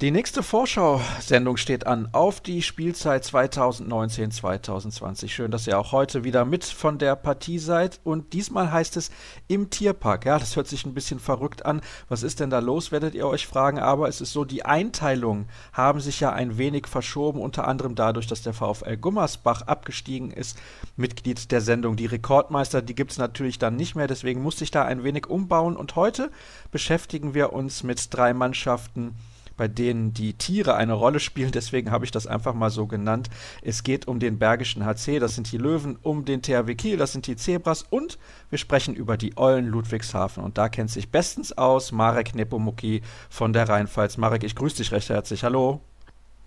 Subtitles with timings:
[0.00, 5.28] Die nächste Vorschau-Sendung steht an auf die Spielzeit 2019-2020.
[5.28, 8.00] Schön, dass ihr auch heute wieder mit von der Partie seid.
[8.02, 9.10] Und diesmal heißt es
[9.46, 10.24] im Tierpark.
[10.24, 11.82] Ja, das hört sich ein bisschen verrückt an.
[12.08, 13.78] Was ist denn da los, werdet ihr euch fragen.
[13.78, 17.38] Aber es ist so, die Einteilungen haben sich ja ein wenig verschoben.
[17.38, 20.56] Unter anderem dadurch, dass der VfL Gummersbach abgestiegen ist.
[20.96, 21.96] Mitglied der Sendung.
[21.96, 24.06] Die Rekordmeister, die gibt es natürlich dann nicht mehr.
[24.06, 25.76] Deswegen musste ich da ein wenig umbauen.
[25.76, 26.30] Und heute
[26.70, 29.14] beschäftigen wir uns mit drei Mannschaften
[29.60, 31.52] bei denen die Tiere eine Rolle spielen.
[31.52, 33.28] Deswegen habe ich das einfach mal so genannt.
[33.60, 37.12] Es geht um den Bergischen HC, das sind die Löwen, um den THW Kiel, das
[37.12, 38.18] sind die Zebras und
[38.48, 40.42] wir sprechen über die Eulen Ludwigshafen.
[40.42, 44.16] Und da kennt sich bestens aus Marek Nepomuki von der Rheinpfalz.
[44.16, 45.44] Marek, ich grüße dich recht herzlich.
[45.44, 45.82] Hallo.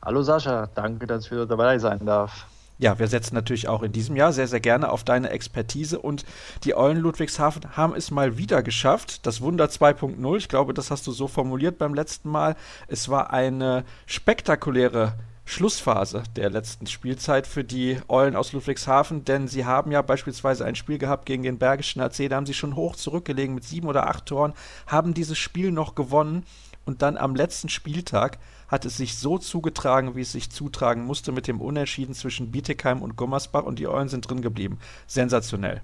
[0.02, 3.91] Hallo Sascha, danke, dass ich wieder dabei sein darf ja, wir setzen natürlich auch in
[3.91, 6.25] diesem Jahr sehr, sehr gerne auf deine Expertise und
[6.63, 9.25] die Eulen Ludwigshafen haben es mal wieder geschafft.
[9.25, 12.55] Das Wunder 2.0, ich glaube, das hast du so formuliert beim letzten Mal.
[12.87, 15.13] Es war eine spektakuläre
[15.45, 20.75] Schlussphase der letzten Spielzeit für die Eulen aus Ludwigshafen, denn sie haben ja beispielsweise ein
[20.75, 24.08] Spiel gehabt gegen den Bergischen AC, da haben sie schon hoch zurückgelegen mit sieben oder
[24.08, 24.53] acht Toren,
[24.87, 26.45] haben dieses Spiel noch gewonnen
[26.85, 28.39] und dann am letzten Spieltag
[28.73, 33.03] hat es sich so zugetragen, wie es sich zutragen musste, mit dem Unentschieden zwischen Bietigheim
[33.03, 34.80] und Gummersbach und die Eulen sind drin geblieben.
[35.05, 35.83] Sensationell.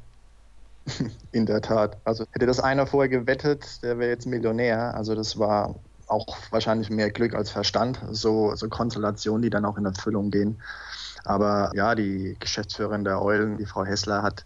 [1.32, 1.98] In der Tat.
[2.04, 4.96] Also hätte das einer vorher gewettet, der wäre jetzt Millionär.
[4.96, 5.76] Also das war
[6.08, 10.60] auch wahrscheinlich mehr Glück als Verstand, so, so Konstellationen, die dann auch in Erfüllung gehen.
[11.26, 14.46] Aber ja, die Geschäftsführerin der Eulen, die Frau Hessler, hat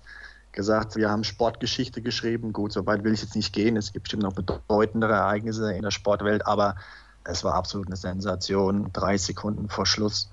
[0.52, 2.52] gesagt, wir haben Sportgeschichte geschrieben.
[2.52, 3.78] Gut, so weit will ich jetzt nicht gehen.
[3.78, 6.75] Es gibt bestimmt noch bedeutendere Ereignisse in der Sportwelt, aber
[7.25, 8.89] es war absolut eine Sensation.
[8.93, 10.29] Drei Sekunden vor Schluss,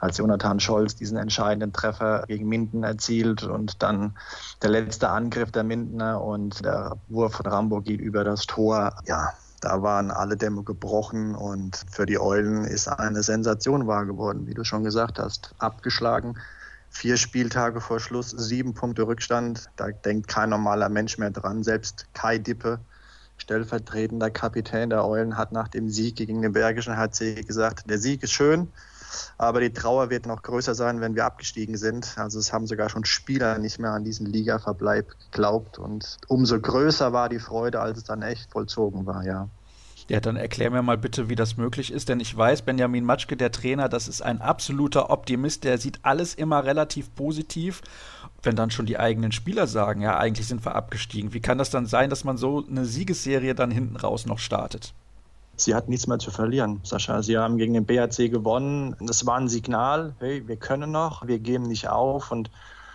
[0.00, 4.16] als Jonathan Scholz diesen entscheidenden Treffer gegen Minden erzielt und dann
[4.62, 8.96] der letzte Angriff der Mindener und der Wurf von Rambo geht über das Tor.
[9.06, 14.46] Ja, da waren alle Dämme gebrochen und für die Eulen ist eine Sensation wahr geworden,
[14.48, 15.54] wie du schon gesagt hast.
[15.58, 16.36] Abgeschlagen.
[16.90, 19.70] Vier Spieltage vor Schluss, sieben Punkte Rückstand.
[19.76, 21.62] Da denkt kein normaler Mensch mehr dran.
[21.62, 22.80] Selbst Kai Dippe,
[23.38, 28.22] stellvertretender Kapitän der Eulen, hat nach dem Sieg gegen den Bergischen HC gesagt, der Sieg
[28.22, 28.68] ist schön,
[29.38, 32.16] aber die Trauer wird noch größer sein, wenn wir abgestiegen sind.
[32.16, 37.12] Also es haben sogar schon Spieler nicht mehr an diesen Ligaverbleib geglaubt und umso größer
[37.12, 39.48] war die Freude, als es dann echt vollzogen war, ja.
[40.08, 43.36] Ja, dann erklär mir mal bitte, wie das möglich ist, denn ich weiß, Benjamin Matschke,
[43.36, 47.82] der Trainer, das ist ein absoluter Optimist, der sieht alles immer relativ positiv.
[48.42, 51.70] Wenn dann schon die eigenen Spieler sagen, ja, eigentlich sind wir abgestiegen, wie kann das
[51.70, 54.92] dann sein, dass man so eine Siegesserie dann hinten raus noch startet?
[55.56, 57.22] Sie hatten nichts mehr zu verlieren, Sascha.
[57.22, 58.96] Sie haben gegen den BAC gewonnen.
[59.00, 62.50] Das war ein Signal, hey, wir können noch, wir geben nicht auf und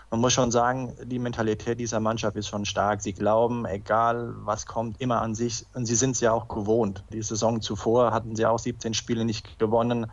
[0.10, 3.02] man muss schon sagen, die Mentalität dieser Mannschaft ist schon stark.
[3.02, 5.66] Sie glauben, egal was kommt, immer an sich.
[5.74, 7.04] Und sie sind es ja auch gewohnt.
[7.12, 10.08] Die Saison zuvor hatten sie auch 17 Spiele nicht gewonnen,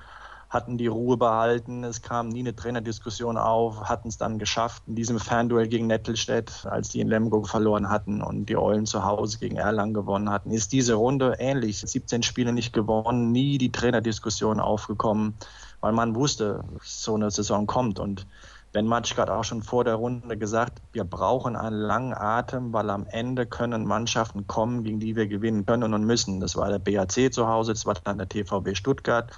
[0.48, 1.84] hatten die Ruhe behalten.
[1.84, 4.82] Es kam nie eine Trainerdiskussion auf, hatten es dann geschafft.
[4.88, 9.04] In diesem Fanduell gegen Nettelstedt, als die in Lemgo verloren hatten und die Eulen zu
[9.04, 11.80] Hause gegen Erlangen gewonnen hatten, ist diese Runde ähnlich.
[11.80, 15.34] 17 Spiele nicht gewonnen, nie die Trainerdiskussion aufgekommen,
[15.80, 18.00] weil man wusste, so eine Saison kommt.
[18.00, 18.26] Und
[18.74, 22.90] Ben Matschke hat auch schon vor der Runde gesagt, wir brauchen einen langen Atem, weil
[22.90, 26.40] am Ende können Mannschaften kommen, gegen die wir gewinnen können und müssen.
[26.40, 29.30] Das war der BAC zu Hause, das war dann der TVB Stuttgart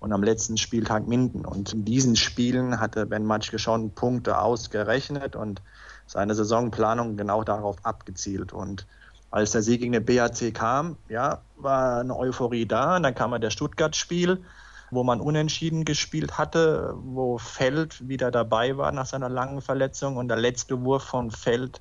[0.00, 1.44] und am letzten Spieltag Minden.
[1.44, 5.60] Und in diesen Spielen hatte Ben Matschke schon Punkte ausgerechnet und
[6.06, 8.54] seine Saisonplanung genau darauf abgezielt.
[8.54, 8.86] Und
[9.30, 12.96] als der Sieg gegen den BAC kam, ja, war eine Euphorie da.
[12.96, 14.42] Und dann kam er der Stuttgart-Spiel
[14.90, 20.28] wo man unentschieden gespielt hatte, wo Feld wieder dabei war nach seiner langen Verletzung und
[20.28, 21.80] der letzte Wurf von Feld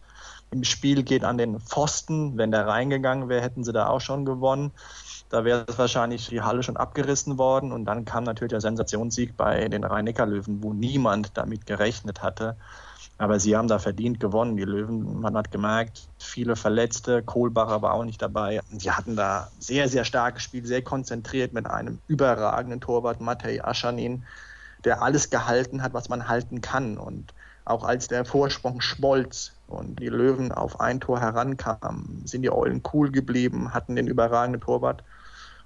[0.52, 2.38] im Spiel geht an den Pfosten.
[2.38, 4.72] Wenn der reingegangen wäre, hätten sie da auch schon gewonnen.
[5.30, 7.74] Da wäre wahrscheinlich die Halle schon abgerissen worden.
[7.74, 12.56] Und dann kam natürlich der Sensationssieg bei den Rhein-Neckar-Löwen, wo niemand damit gerechnet hatte.
[13.20, 15.22] Aber sie haben da verdient gewonnen, die Löwen.
[15.22, 18.62] Man hat gemerkt, viele Verletzte, Kohlbacher war auch nicht dabei.
[18.78, 24.24] Sie hatten da sehr, sehr stark gespielt, sehr konzentriert mit einem überragenden Torwart, Matej Aschanin,
[24.84, 26.98] der alles gehalten hat, was man halten kann.
[27.00, 27.34] Und
[27.66, 32.84] auch als der Vorsprung schmolz und die Löwen auf ein Tor herankamen, sind die Eulen
[32.94, 35.04] cool geblieben, hatten den überragenden Torwart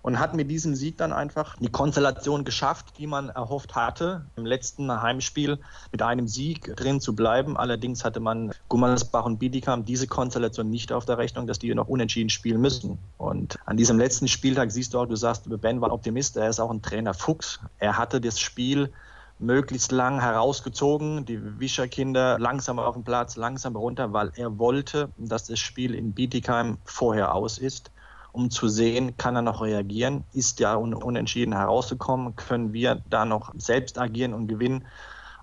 [0.01, 4.45] und hat mit diesem Sieg dann einfach die Konstellation geschafft, die man erhofft hatte, im
[4.45, 5.59] letzten Heimspiel
[5.91, 7.57] mit einem Sieg drin zu bleiben.
[7.57, 11.87] Allerdings hatte man Gummersbach und Bietigam diese Konstellation nicht auf der Rechnung, dass die noch
[11.87, 12.97] unentschieden spielen müssen.
[13.17, 16.59] Und an diesem letzten Spieltag siehst du auch, du sagst, Ben war Optimist, er ist
[16.59, 17.59] auch ein Trainer Fuchs.
[17.79, 18.91] Er hatte das Spiel
[19.39, 25.45] möglichst lang herausgezogen, die Wischerkinder langsam auf dem Platz, langsam runter, weil er wollte, dass
[25.45, 27.91] das Spiel in Bietigheim vorher aus ist
[28.31, 33.25] um zu sehen, kann er noch reagieren, ist ja un unentschieden herausgekommen, können wir da
[33.25, 34.85] noch selbst agieren und gewinnen.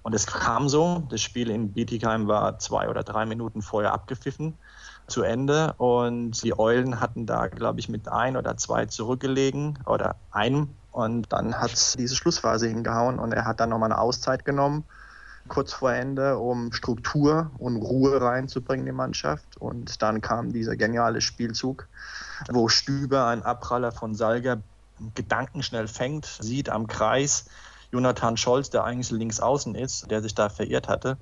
[0.02, 4.54] Und es kam so, das Spiel in Bietigheim war zwei oder drei Minuten vorher abgepfiffen
[5.06, 5.74] zu Ende.
[5.74, 11.32] Und die Eulen hatten da, glaube ich, mit ein oder zwei zurückgelegen oder einem und
[11.32, 14.84] dann hat diese Schlussphase hingehauen und er hat dann nochmal eine Auszeit genommen
[15.48, 19.56] kurz vor Ende, um Struktur und Ruhe reinzubringen in die Mannschaft.
[19.56, 21.88] Und dann kam dieser geniale Spielzug,
[22.50, 24.58] wo Stüber, ein Abpraller von Salger,
[25.14, 27.46] gedankenschnell fängt, sieht am Kreis
[27.90, 31.16] Jonathan Scholz, der eigentlich links außen ist, der sich da verirrt hatte.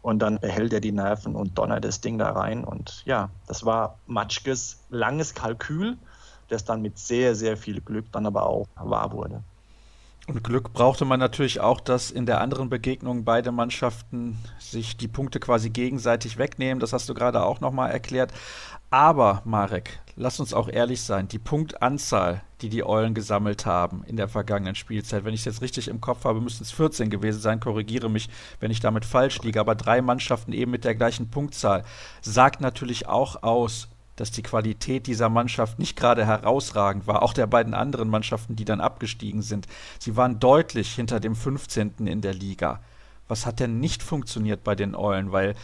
[0.00, 2.64] Und dann behält er die Nerven und donnert das Ding da rein.
[2.64, 5.98] Und ja, das war Matschkes langes Kalkül,
[6.48, 9.42] das dann mit sehr, sehr viel Glück dann aber auch wahr wurde.
[10.28, 15.08] Und Glück brauchte man natürlich auch, dass in der anderen Begegnung beide Mannschaften sich die
[15.08, 16.80] Punkte quasi gegenseitig wegnehmen.
[16.80, 18.34] Das hast du gerade auch nochmal erklärt.
[18.90, 24.16] Aber, Marek, lass uns auch ehrlich sein, die Punktanzahl, die die Eulen gesammelt haben in
[24.16, 27.40] der vergangenen Spielzeit, wenn ich es jetzt richtig im Kopf habe, müssten es 14 gewesen
[27.40, 28.28] sein, korrigiere mich,
[28.60, 31.84] wenn ich damit falsch liege, aber drei Mannschaften eben mit der gleichen Punktzahl,
[32.20, 33.88] sagt natürlich auch aus,
[34.20, 38.64] dass die Qualität dieser Mannschaft nicht gerade herausragend war, auch der beiden anderen Mannschaften, die
[38.64, 39.66] dann abgestiegen sind.
[39.98, 42.06] Sie waren deutlich hinter dem 15.
[42.06, 42.80] in der Liga.
[43.28, 45.32] Was hat denn nicht funktioniert bei den Eulen?
[45.32, 45.54] Weil,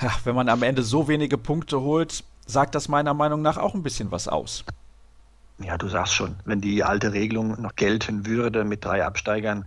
[0.00, 3.74] ja, wenn man am Ende so wenige Punkte holt, sagt das meiner Meinung nach auch
[3.74, 4.64] ein bisschen was aus.
[5.58, 9.66] Ja, du sagst schon, wenn die alte Regelung noch gelten würde mit drei Absteigern,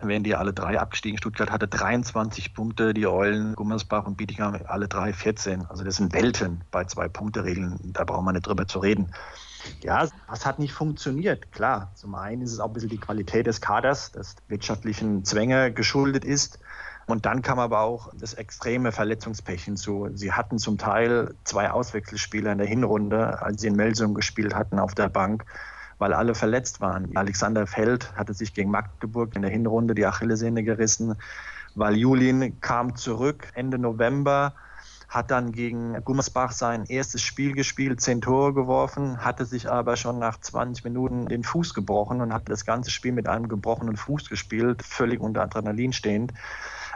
[0.00, 1.18] wären die alle drei abgestiegen.
[1.18, 5.66] Stuttgart hatte 23 Punkte, die Eulen, Gummersbach und Bietigheim alle drei 14.
[5.66, 7.78] Also das sind Welten bei zwei Punkte-Regeln.
[7.92, 9.12] Da braucht man nicht drüber zu reden.
[9.82, 11.52] Ja, was hat nicht funktioniert?
[11.52, 15.72] Klar, zum einen ist es auch ein bisschen die Qualität des Kaders, das wirtschaftlichen Zwänge
[15.72, 16.60] geschuldet ist.
[17.06, 20.08] Und dann kam aber auch das extreme Verletzungspech hinzu.
[20.12, 24.78] Sie hatten zum Teil zwei Auswechselspieler in der Hinrunde, als sie in Melsung gespielt hatten
[24.78, 25.44] auf der Bank
[25.98, 27.16] weil alle verletzt waren.
[27.16, 31.16] Alexander Feld hatte sich gegen Magdeburg in der Hinrunde die Achillessehne gerissen,
[31.74, 34.54] weil Julin kam zurück Ende November,
[35.08, 40.18] hat dann gegen Gummersbach sein erstes Spiel gespielt, zehn Tore geworfen, hatte sich aber schon
[40.18, 44.28] nach 20 Minuten den Fuß gebrochen und hat das ganze Spiel mit einem gebrochenen Fuß
[44.28, 46.34] gespielt, völlig unter Adrenalin stehend.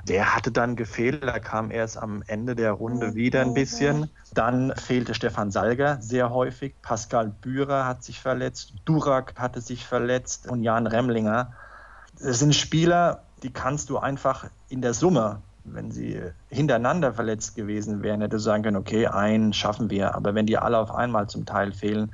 [0.08, 4.10] Der hatte dann gefehlt, er kam erst am Ende der Runde wieder ein bisschen.
[4.34, 10.50] Dann fehlte Stefan Salger sehr häufig, Pascal Bührer hat sich verletzt, Durak hatte sich verletzt
[10.50, 11.52] und Jan Remlinger.
[12.20, 18.02] Das sind Spieler, die kannst du einfach in der Summe wenn sie hintereinander verletzt gewesen
[18.02, 20.14] wären, hätte sagen können, okay, einen schaffen wir.
[20.14, 22.12] Aber wenn die alle auf einmal zum Teil fehlen,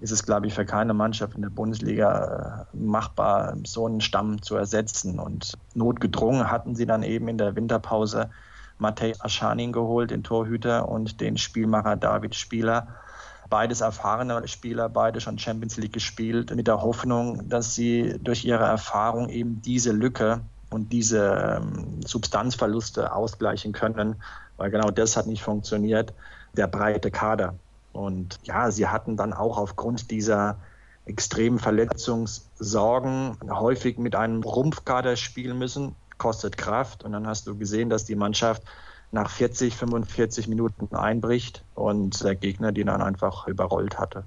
[0.00, 4.42] ist es, glaube ich, für keine Mannschaft in der Bundesliga äh, machbar, so einen Stamm
[4.42, 5.18] zu ersetzen.
[5.18, 8.30] Und notgedrungen hatten sie dann eben in der Winterpause
[8.78, 12.88] Matej Aschanin geholt, den Torhüter, und den Spielmacher David Spieler.
[13.50, 18.64] Beides erfahrene Spieler, beide schon Champions League gespielt, mit der Hoffnung, dass sie durch ihre
[18.64, 24.16] Erfahrung eben diese Lücke und diese ähm, Substanzverluste ausgleichen können,
[24.56, 26.14] weil genau das hat nicht funktioniert.
[26.56, 27.54] Der breite Kader.
[27.92, 30.58] Und ja, sie hatten dann auch aufgrund dieser
[31.04, 37.04] extremen Verletzungssorgen häufig mit einem Rumpfkader spielen müssen, kostet Kraft.
[37.04, 38.62] Und dann hast du gesehen, dass die Mannschaft
[39.10, 44.24] nach 40, 45 Minuten einbricht und der Gegner die dann einfach überrollt hatte.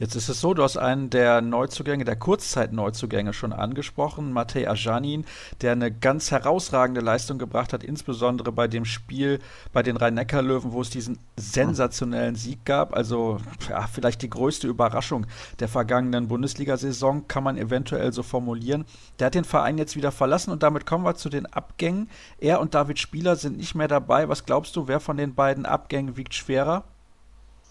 [0.00, 5.26] Jetzt ist es so, du hast einen der Neuzugänge, der Kurzzeit-Neuzugänge schon angesprochen, Matej Ajanin,
[5.60, 9.40] der eine ganz herausragende Leistung gebracht hat, insbesondere bei dem Spiel
[9.74, 12.96] bei den Rhein-Neckar-Löwen, wo es diesen sensationellen Sieg gab.
[12.96, 15.26] Also ja, vielleicht die größte Überraschung
[15.58, 18.86] der vergangenen Bundesliga-Saison, kann man eventuell so formulieren.
[19.18, 22.08] Der hat den Verein jetzt wieder verlassen und damit kommen wir zu den Abgängen.
[22.38, 24.30] Er und David Spieler sind nicht mehr dabei.
[24.30, 26.84] Was glaubst du, wer von den beiden Abgängen wiegt schwerer?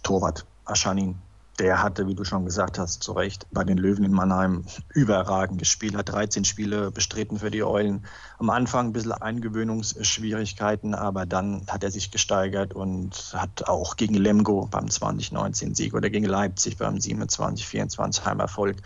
[0.04, 1.16] Torwart, Aschanin
[1.60, 5.60] der hatte, wie du schon gesagt hast, zu Recht bei den Löwen in Mannheim überragend
[5.60, 8.06] gespielt, hat 13 Spiele bestritten für die Eulen.
[8.38, 14.16] Am Anfang ein bisschen Eingewöhnungsschwierigkeiten, aber dann hat er sich gesteigert und hat auch gegen
[14.16, 18.78] Lemgo beim 2019-Sieg oder gegen Leipzig beim 27-24 Heimerfolg,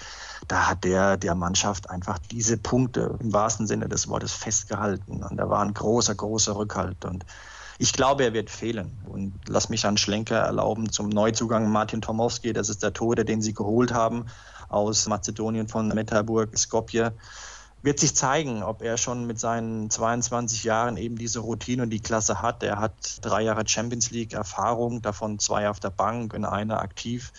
[0.48, 5.24] da hat der der Mannschaft einfach diese Punkte im wahrsten Sinne des Wortes festgehalten.
[5.24, 7.06] Und da war ein großer, großer Rückhalt.
[7.06, 7.26] Und
[7.78, 9.02] ich glaube, er wird fehlen.
[9.06, 12.54] Und lass mich einen Schlenker erlauben zum Neuzugang Martin Tomowski.
[12.54, 14.26] Das ist der Tode, den sie geholt haben
[14.70, 17.14] aus Mazedonien von Metaburg, Skopje.
[17.82, 22.00] Wird sich zeigen, ob er schon mit seinen 22 Jahren eben diese Routine und die
[22.00, 22.64] Klasse hat.
[22.64, 27.34] Er hat drei Jahre Champions League Erfahrung, davon zwei auf der Bank und eine aktiv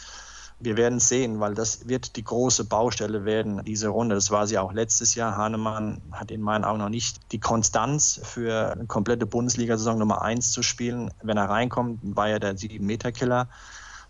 [0.64, 4.14] wir werden sehen, weil das wird die große Baustelle werden, diese Runde.
[4.14, 5.37] Das war sie auch letztes Jahr.
[5.37, 10.52] Hahnemann hat in meinen Augen noch nicht die Konstanz für eine komplette Bundesliga-Saison Nummer eins
[10.52, 11.11] zu spielen.
[11.23, 13.49] Wenn er reinkommt, war er der Sieben-Meter-Killer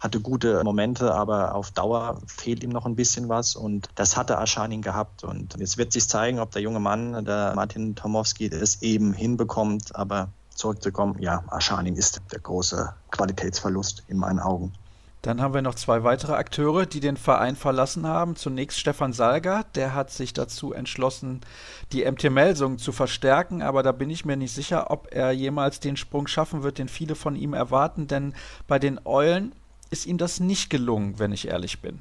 [0.01, 4.37] hatte gute Momente, aber auf Dauer fehlt ihm noch ein bisschen was und das hatte
[4.37, 8.83] Aschanin gehabt und jetzt wird sich zeigen, ob der junge Mann, der Martin Tomowski, es
[8.83, 14.75] eben hinbekommt, aber zurückzukommen, ja, Aschanin ist der große Qualitätsverlust in meinen Augen.
[15.25, 18.37] Dann haben wir noch zwei weitere Akteure, die den Verein verlassen haben.
[18.37, 21.41] Zunächst Stefan Salger, der hat sich dazu entschlossen,
[21.93, 25.81] die MT Melsung zu verstärken, aber da bin ich mir nicht sicher, ob er jemals
[25.81, 28.35] den Sprung schaffen wird, den viele von ihm erwarten, denn
[28.67, 29.55] bei den Eulen
[29.89, 32.01] ist ihm das nicht gelungen, wenn ich ehrlich bin.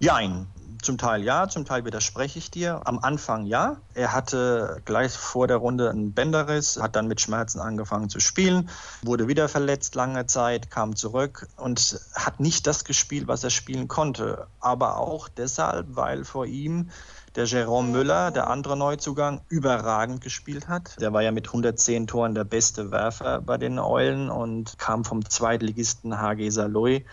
[0.00, 0.48] Jein.
[0.82, 2.80] Zum Teil ja, zum Teil widerspreche ich dir.
[2.84, 3.76] Am Anfang ja.
[3.94, 8.70] Er hatte gleich vor der Runde einen Bänderriss, hat dann mit Schmerzen angefangen zu spielen,
[9.02, 13.88] wurde wieder verletzt lange Zeit, kam zurück und hat nicht das gespielt, was er spielen
[13.88, 14.46] konnte.
[14.60, 16.90] Aber auch deshalb, weil vor ihm
[17.36, 21.00] der Jerome Müller, der andere Neuzugang, überragend gespielt hat.
[21.00, 25.24] Der war ja mit 110 Toren der beste Werfer bei den Eulen und kam vom
[25.28, 27.04] Zweitligisten HG Saloy.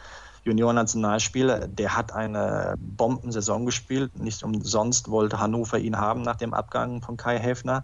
[0.47, 4.17] Junior-Nationalspieler, der hat eine Bombensaison gespielt.
[4.17, 7.83] Nicht umsonst wollte Hannover ihn haben nach dem Abgang von Kai Häfner.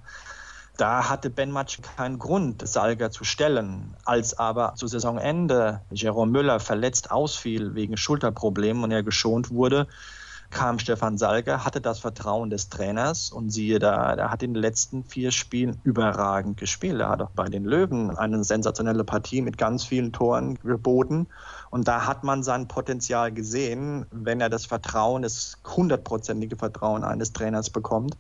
[0.78, 3.96] Da hatte Ben Matsch keinen Grund, Salga zu stellen.
[4.06, 9.88] Als aber zu Saisonende Jerome Müller verletzt ausfiel wegen Schulterproblemen und er geschont wurde,
[10.54, 14.62] kam Stefan Salger, hatte das Vertrauen des Trainers und siehe da, er hat in den
[14.62, 17.02] letzten vier Spielen überragend gespielt.
[17.02, 21.28] Er hat auch bei den Löwen eine sensationelle Partie mit ganz vielen Toren geboten.
[21.72, 27.34] Und da hat man sein Potenzial gesehen, wenn er das Vertrauen, das hundertprozentige Vertrauen eines
[27.34, 28.16] Trainers bekommt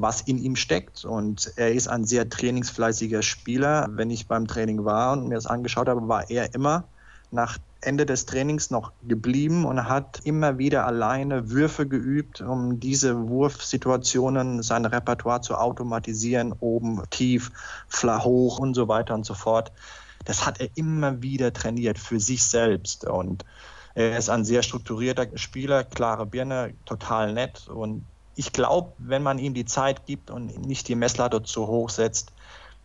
[0.00, 1.04] was in ihm steckt.
[1.04, 3.88] Und er ist ein sehr trainingsfleißiger Spieler.
[3.90, 6.84] Wenn ich beim Training war und mir das angeschaut habe, war er immer
[7.32, 13.28] nach Ende des Trainings noch geblieben und hat immer wieder alleine Würfe geübt, um diese
[13.28, 17.52] Wurfsituationen, sein Repertoire zu automatisieren, oben, tief,
[17.88, 19.70] flach, hoch und so weiter und so fort.
[20.24, 23.44] Das hat er immer wieder trainiert für sich selbst und
[23.94, 28.04] er ist ein sehr strukturierter Spieler, klare Birne, total nett und
[28.34, 32.32] ich glaube, wenn man ihm die Zeit gibt und nicht die Messlatte zu hoch setzt,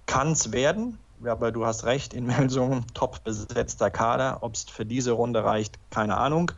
[0.08, 4.40] kann es werden aber du hast recht, in Melsungen top besetzter Kader.
[4.42, 6.52] Ob es für diese Runde reicht, keine Ahnung.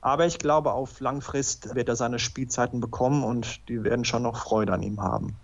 [0.00, 4.36] Aber ich glaube, auf Langfrist wird er seine Spielzeiten bekommen und die werden schon noch
[4.36, 5.36] Freude an ihm haben.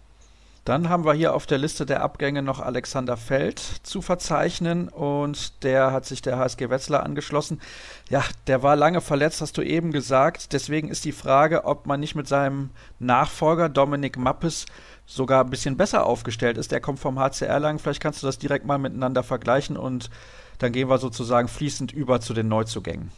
[0.69, 5.65] Dann haben wir hier auf der Liste der Abgänge noch Alexander Feld zu verzeichnen und
[5.65, 7.63] der hat sich der HSG Wetzlar angeschlossen.
[8.11, 10.53] Ja, der war lange verletzt, hast du eben gesagt.
[10.53, 12.69] Deswegen ist die Frage, ob man nicht mit seinem
[12.99, 14.67] Nachfolger Dominik Mappes
[15.09, 16.71] sogar ein bisschen besser aufgestellt ist.
[16.71, 17.79] Der kommt vom HCR lang.
[17.79, 20.11] Vielleicht kannst du das direkt mal miteinander vergleichen und
[20.59, 23.11] dann gehen wir sozusagen fließend über zu den Neuzugängen.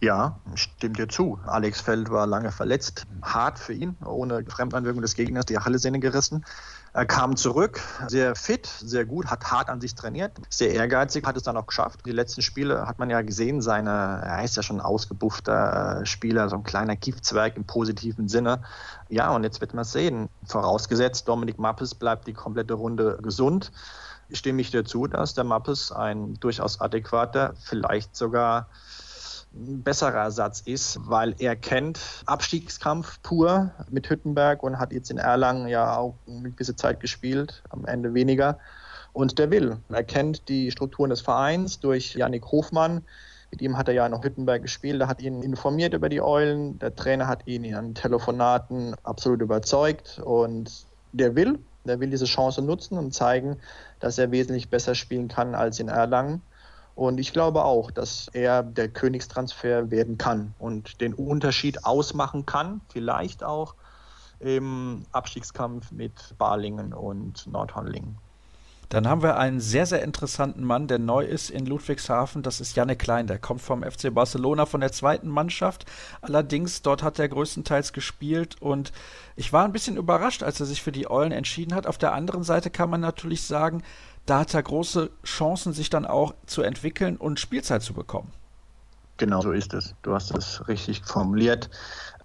[0.00, 1.38] Ja, stimmt dir zu.
[1.44, 3.06] Alex Feld war lange verletzt.
[3.20, 6.44] Hart für ihn, ohne Fremdeinwirkung des Gegners, die Achillessehne gerissen.
[6.92, 11.36] Er kam zurück, sehr fit, sehr gut, hat hart an sich trainiert, sehr ehrgeizig, hat
[11.36, 12.00] es dann auch geschafft.
[12.06, 16.06] Die letzten Spiele hat man ja gesehen, seine, er ist ja schon ein ausgebuffter äh,
[16.06, 18.62] Spieler, so ein kleiner Giftzwerg im positiven Sinne.
[19.08, 20.28] Ja, und jetzt wird man sehen.
[20.46, 23.70] Vorausgesetzt, Dominik Mappes bleibt die komplette Runde gesund
[24.30, 28.68] stimme ich dir zu, dass der Mappes ein durchaus adäquater, vielleicht sogar
[29.54, 35.18] ein besserer Ersatz ist, weil er kennt Abstiegskampf pur mit Hüttenberg und hat jetzt in
[35.18, 38.58] Erlangen ja auch eine gewisse Zeit gespielt, am Ende weniger.
[39.12, 39.78] Und der will.
[39.88, 43.02] Er kennt die Strukturen des Vereins durch Yannick Hofmann.
[43.50, 46.78] Mit ihm hat er ja noch Hüttenberg gespielt, er hat ihn informiert über die Eulen,
[46.78, 52.60] der Trainer hat ihn in Telefonaten absolut überzeugt und der will, der will diese Chance
[52.60, 53.56] nutzen und zeigen,
[54.00, 56.42] dass er wesentlich besser spielen kann als in Erlangen.
[56.98, 62.80] Und ich glaube auch, dass er der Königstransfer werden kann und den Unterschied ausmachen kann,
[62.88, 63.76] vielleicht auch
[64.40, 68.18] im Abstiegskampf mit Balingen und Nordhornlingen.
[68.88, 72.42] Dann haben wir einen sehr, sehr interessanten Mann, der neu ist in Ludwigshafen.
[72.42, 73.28] Das ist Janne Klein.
[73.28, 75.84] Der kommt vom FC Barcelona von der zweiten Mannschaft.
[76.20, 78.90] Allerdings, dort hat er größtenteils gespielt und
[79.36, 81.86] ich war ein bisschen überrascht, als er sich für die Eulen entschieden hat.
[81.86, 83.84] Auf der anderen Seite kann man natürlich sagen,
[84.28, 88.30] da hat er große Chancen, sich dann auch zu entwickeln und Spielzeit zu bekommen.
[89.16, 89.94] Genau so ist es.
[90.02, 91.70] Du hast es richtig formuliert.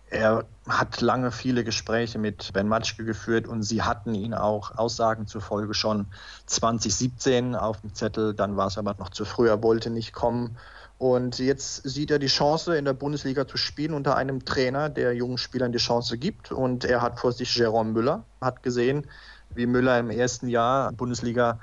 [0.09, 5.25] Er hat lange viele Gespräche mit Ben Matschke geführt und sie hatten ihn auch Aussagen
[5.25, 6.05] zufolge schon
[6.45, 8.33] 2017 auf dem Zettel.
[8.35, 10.57] Dann war es aber noch zu früh, er wollte nicht kommen.
[10.99, 15.13] Und jetzt sieht er die Chance, in der Bundesliga zu spielen unter einem Trainer, der
[15.13, 16.51] jungen Spielern die Chance gibt.
[16.51, 19.07] Und er hat vor sich Jerome Müller, hat gesehen,
[19.55, 21.59] wie Müller im ersten Jahr Bundesliga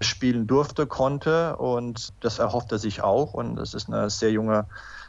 [0.00, 4.66] spielen durfte, konnte und das erhofft er sich auch und das ist eine sehr junge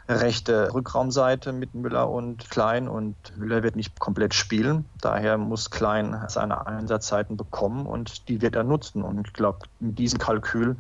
[0.09, 4.85] rechte Rückraumseite mit Müller und Klein und Müller wird nicht komplett spielen.
[4.99, 9.97] Daher muss Klein seine Einsatzzeiten bekommen und die wird er nutzen und ich glaube, mit
[9.97, 10.77] diesem Kalkül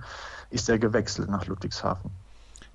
[0.49, 2.11] ist er gewechselt nach Ludwigshafen.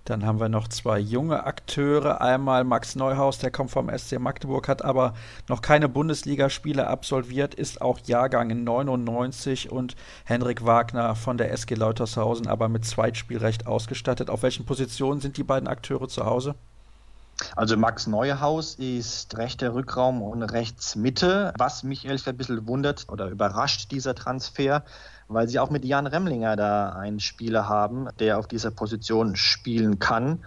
[0.06, 2.20] Dann haben wir noch zwei junge Akteure.
[2.20, 5.14] Einmal Max Neuhaus, der kommt vom SC Magdeburg, hat aber
[5.48, 11.75] noch keine Bundesligaspiele absolviert, ist auch Jahrgang in 99 und Henrik Wagner von der SG
[11.75, 14.30] Leutershausen, aber mit Zweitspielrecht ausgestattet.
[14.30, 16.54] Auf welchen Positionen sind die beiden Akteure zu Hause?
[17.54, 21.52] Also Max Neuhaus ist rechter Rückraum und rechts Mitte.
[21.58, 24.84] Was mich ehrlich ein bisschen wundert oder überrascht, dieser Transfer,
[25.28, 29.99] weil sie auch mit Jan Remlinger da einen Spieler haben, der auf dieser Position spielen
[29.99, 30.40] kann.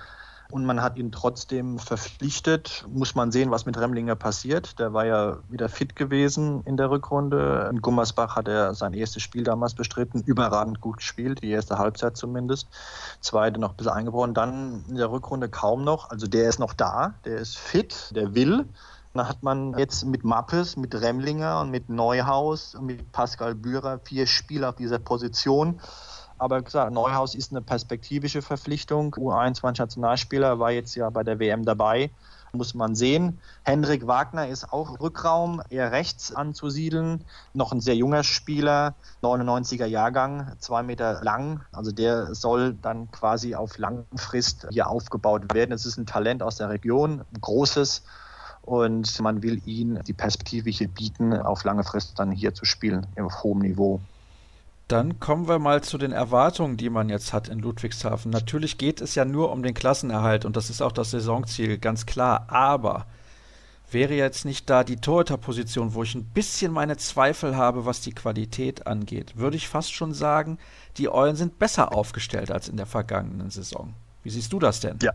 [0.52, 2.84] Und man hat ihn trotzdem verpflichtet.
[2.92, 4.80] Muss man sehen, was mit Remlinger passiert.
[4.80, 7.70] Der war ja wieder fit gewesen in der Rückrunde.
[7.72, 10.24] In Gummersbach hat er sein erstes Spiel damals bestritten.
[10.24, 12.68] Überragend gut gespielt, die erste Halbzeit zumindest.
[13.22, 14.34] Zweite noch ein bisschen eingebrochen.
[14.34, 16.10] Dann in der Rückrunde kaum noch.
[16.10, 18.66] Also der ist noch da, der ist fit, der will.
[19.20, 24.00] Da hat man jetzt mit Mappes, mit Remlinger und mit Neuhaus und mit Pascal Bührer
[24.00, 25.82] vier Spieler auf dieser Position.
[26.38, 29.14] Aber gesagt, Neuhaus ist eine perspektivische Verpflichtung.
[29.16, 32.12] U21-Nationalspieler war jetzt ja bei der WM dabei.
[32.54, 33.40] Muss man sehen.
[33.64, 37.26] Hendrik Wagner ist auch Rückraum, eher rechts anzusiedeln.
[37.54, 41.60] Noch ein sehr junger Spieler, 99er Jahrgang, zwei Meter lang.
[41.74, 45.74] Also der soll dann quasi auf Langfrist hier aufgebaut werden.
[45.74, 48.04] Es ist ein Talent aus der Region, großes
[48.70, 53.08] und man will ihnen die Perspektive hier bieten, auf lange Frist dann hier zu spielen,
[53.20, 54.00] auf hohem Niveau.
[54.88, 58.32] Dann kommen wir mal zu den Erwartungen, die man jetzt hat in Ludwigshafen.
[58.32, 62.06] Natürlich geht es ja nur um den Klassenerhalt und das ist auch das Saisonziel, ganz
[62.06, 62.46] klar.
[62.50, 63.06] Aber
[63.92, 68.14] wäre jetzt nicht da die Torhüterposition, wo ich ein bisschen meine Zweifel habe, was die
[68.14, 70.60] Qualität angeht, würde ich fast schon sagen,
[70.98, 73.94] die Eulen sind besser aufgestellt als in der vergangenen Saison.
[74.24, 75.00] Wie siehst du das denn?
[75.02, 75.14] Ja,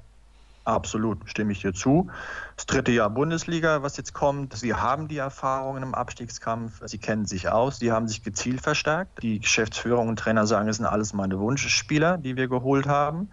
[0.65, 2.11] Absolut, stimme ich dir zu.
[2.57, 4.57] Das dritte Jahr Bundesliga, was jetzt kommt.
[4.57, 6.81] Sie haben die Erfahrungen im Abstiegskampf.
[6.87, 7.79] Sie kennen sich aus.
[7.79, 9.23] Sie haben sich gezielt verstärkt.
[9.23, 13.29] Die Geschäftsführung und Trainer sagen, es sind alles meine Wunschspieler, die wir geholt haben.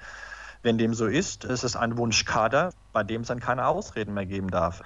[0.61, 4.25] Wenn dem so ist, ist es ein Wunschkader, bei dem es dann keine Ausreden mehr
[4.25, 4.81] geben darf.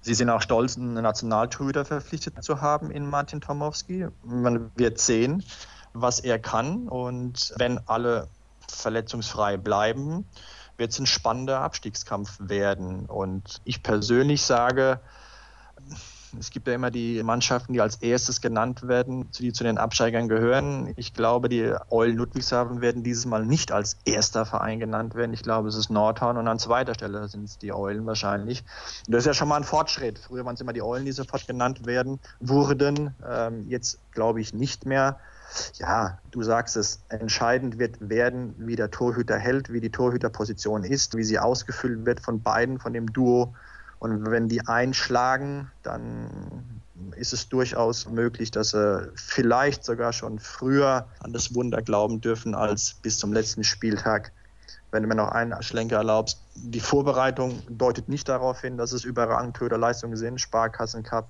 [0.00, 4.08] Sie sind auch stolz, einen Nationaltorhüter verpflichtet zu haben in Martin Tomowski.
[4.24, 5.44] Man wird sehen,
[5.92, 6.88] was er kann.
[6.88, 8.28] Und wenn alle
[8.68, 10.26] verletzungsfrei bleiben,
[10.76, 13.06] wird es ein spannender Abstiegskampf werden.
[13.06, 15.00] Und ich persönlich sage,
[16.38, 20.28] es gibt ja immer die Mannschaften, die als erstes genannt werden, die zu den Absteigern
[20.28, 20.92] gehören.
[20.96, 25.32] Ich glaube, die Eulen Ludwigshafen werden dieses Mal nicht als erster Verein genannt werden.
[25.32, 28.64] Ich glaube, es ist Nordhorn und an zweiter Stelle sind es die Eulen wahrscheinlich.
[29.06, 30.18] Und das ist ja schon mal ein Fortschritt.
[30.18, 33.14] Früher waren es immer die Eulen, die sofort genannt werden, wurden.
[33.28, 35.18] Ähm, jetzt glaube ich nicht mehr
[35.74, 41.16] ja, du sagst es, entscheidend wird werden, wie der Torhüter hält, wie die Torhüterposition ist,
[41.16, 43.54] wie sie ausgefüllt wird von beiden, von dem Duo.
[43.98, 46.82] Und wenn die einschlagen, dann
[47.16, 52.54] ist es durchaus möglich, dass sie vielleicht sogar schon früher an das Wunder glauben dürfen
[52.54, 54.32] als bis zum letzten Spieltag.
[54.90, 59.04] Wenn du mir noch einen Schlenker erlaubst, die Vorbereitung deutet nicht darauf hin, dass es
[59.04, 60.40] überragend Leistungen sind.
[60.40, 61.28] Sparkassen Cup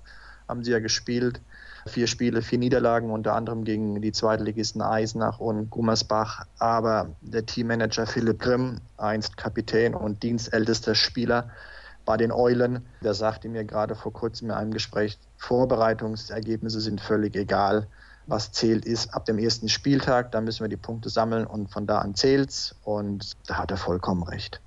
[0.48, 1.40] haben sie ja gespielt.
[1.86, 6.46] Vier Spiele, vier Niederlagen, unter anderem gegen die Zweitligisten Eisenach und Gummersbach.
[6.58, 11.50] Aber der Teammanager Philipp Grimm, einst Kapitän und dienstältester Spieler
[12.04, 17.34] bei den Eulen, der sagte mir gerade vor kurzem in einem Gespräch, Vorbereitungsergebnisse sind völlig
[17.36, 17.86] egal.
[18.26, 21.86] Was zählt ist ab dem ersten Spieltag, da müssen wir die Punkte sammeln und von
[21.86, 22.74] da an zählt's.
[22.84, 24.60] Und da hat er vollkommen recht.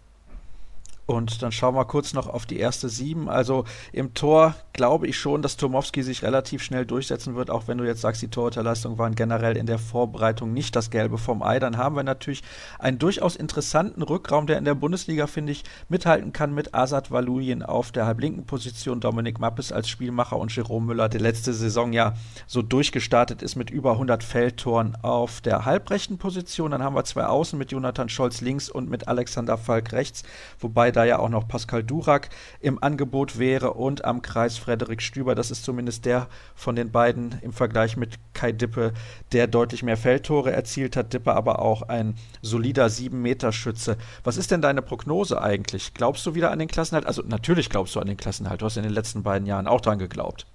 [1.08, 3.30] Und dann schauen wir kurz noch auf die erste Sieben.
[3.30, 7.78] Also im Tor glaube ich schon, dass Tomowski sich relativ schnell durchsetzen wird, auch wenn
[7.78, 11.60] du jetzt sagst, die Torhüterleistungen waren generell in der Vorbereitung nicht das Gelbe vom Ei.
[11.60, 12.44] Dann haben wir natürlich
[12.78, 17.64] einen durchaus interessanten Rückraum, der in der Bundesliga, finde ich, mithalten kann mit Asad Valuyin
[17.64, 22.16] auf der halblinken Position, Dominik Mappes als Spielmacher und Jerome Müller, der letzte Saison ja
[22.48, 26.72] so durchgestartet ist mit über 100 Feldtoren auf der halbrechten Position.
[26.72, 30.24] Dann haben wir zwei Außen mit Jonathan Scholz links und mit Alexander Falk rechts,
[30.60, 32.30] wobei da ja auch noch Pascal Durak
[32.60, 35.36] im Angebot wäre und am Kreis Frederik Stüber.
[35.36, 38.94] Das ist zumindest der von den beiden im Vergleich mit Kai Dippe,
[39.32, 41.14] der deutlich mehr Feldtore erzielt hat.
[41.14, 43.98] Dippe aber auch ein solider 7-Meter-Schütze.
[44.24, 45.94] Was ist denn deine Prognose eigentlich?
[45.94, 47.06] Glaubst du wieder an den Klassenhalt?
[47.06, 48.62] Also natürlich glaubst du an den Klassenhalt.
[48.62, 50.48] Du hast in den letzten beiden Jahren auch dran geglaubt.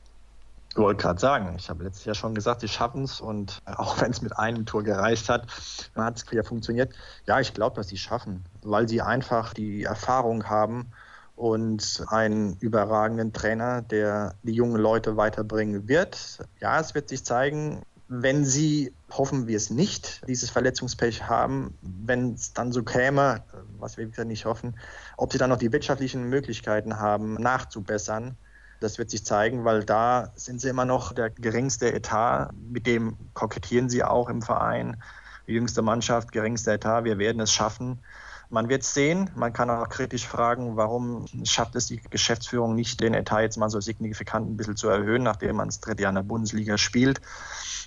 [0.75, 4.01] Ich wollte gerade sagen, ich habe letztes Jahr schon gesagt, sie schaffen es und auch
[4.01, 5.47] wenn es mit einem Tor gereicht hat,
[5.95, 6.95] dann hat es ja funktioniert.
[7.27, 10.91] Ja, ich glaube, dass sie schaffen, weil sie einfach die Erfahrung haben
[11.37, 16.39] und einen überragenden Trainer, der die jungen Leute weiterbringen wird.
[16.59, 22.33] Ja, es wird sich zeigen, wenn sie, hoffen wir es nicht, dieses Verletzungspech haben, wenn
[22.33, 23.45] es dann so käme,
[23.79, 24.79] was wir nicht hoffen,
[25.19, 28.39] ob sie dann noch die wirtschaftlichen Möglichkeiten haben, nachzubessern
[28.83, 32.51] das wird sich zeigen, weil da sind sie immer noch der geringste Etat.
[32.71, 35.03] Mit dem kokettieren sie auch im Verein.
[35.47, 37.05] Jüngste Mannschaft, geringster Etat.
[37.05, 38.01] Wir werden es schaffen.
[38.51, 39.31] Man wird sehen.
[39.35, 43.71] Man kann auch kritisch fragen, warum schafft es die Geschäftsführung nicht, den Etat jetzt mal
[43.71, 47.21] so signifikant ein bisschen zu erhöhen, nachdem man das dritte Jahr in der Bundesliga spielt.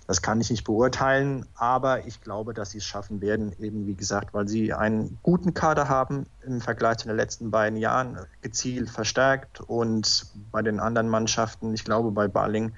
[0.08, 3.96] Das kann ich nicht beurteilen, aber ich glaube, dass sie es schaffen werden, eben wie
[3.96, 8.90] gesagt, weil sie einen guten Kader haben im Vergleich zu den letzten beiden Jahren, gezielt
[8.90, 12.74] verstärkt und bei den anderen Mannschaften, ich glaube, bei Baling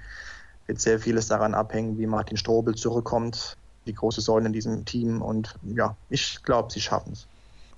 [0.67, 5.21] wird sehr vieles daran abhängen, wie Martin Strobel zurückkommt, die große Säule in diesem Team
[5.21, 7.27] und ja, ich glaube, sie schaffen es.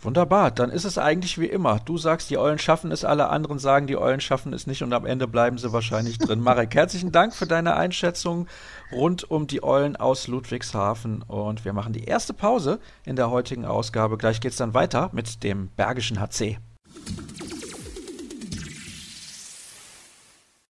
[0.01, 1.81] Wunderbar, dann ist es eigentlich wie immer.
[1.83, 4.93] Du sagst, die Eulen schaffen es, alle anderen sagen, die Eulen schaffen es nicht und
[4.93, 6.39] am Ende bleiben sie wahrscheinlich drin.
[6.39, 8.47] Marek, herzlichen Dank für deine Einschätzung
[8.93, 13.65] rund um die Eulen aus Ludwigshafen und wir machen die erste Pause in der heutigen
[13.65, 14.17] Ausgabe.
[14.17, 16.59] Gleich geht es dann weiter mit dem Bergischen HC.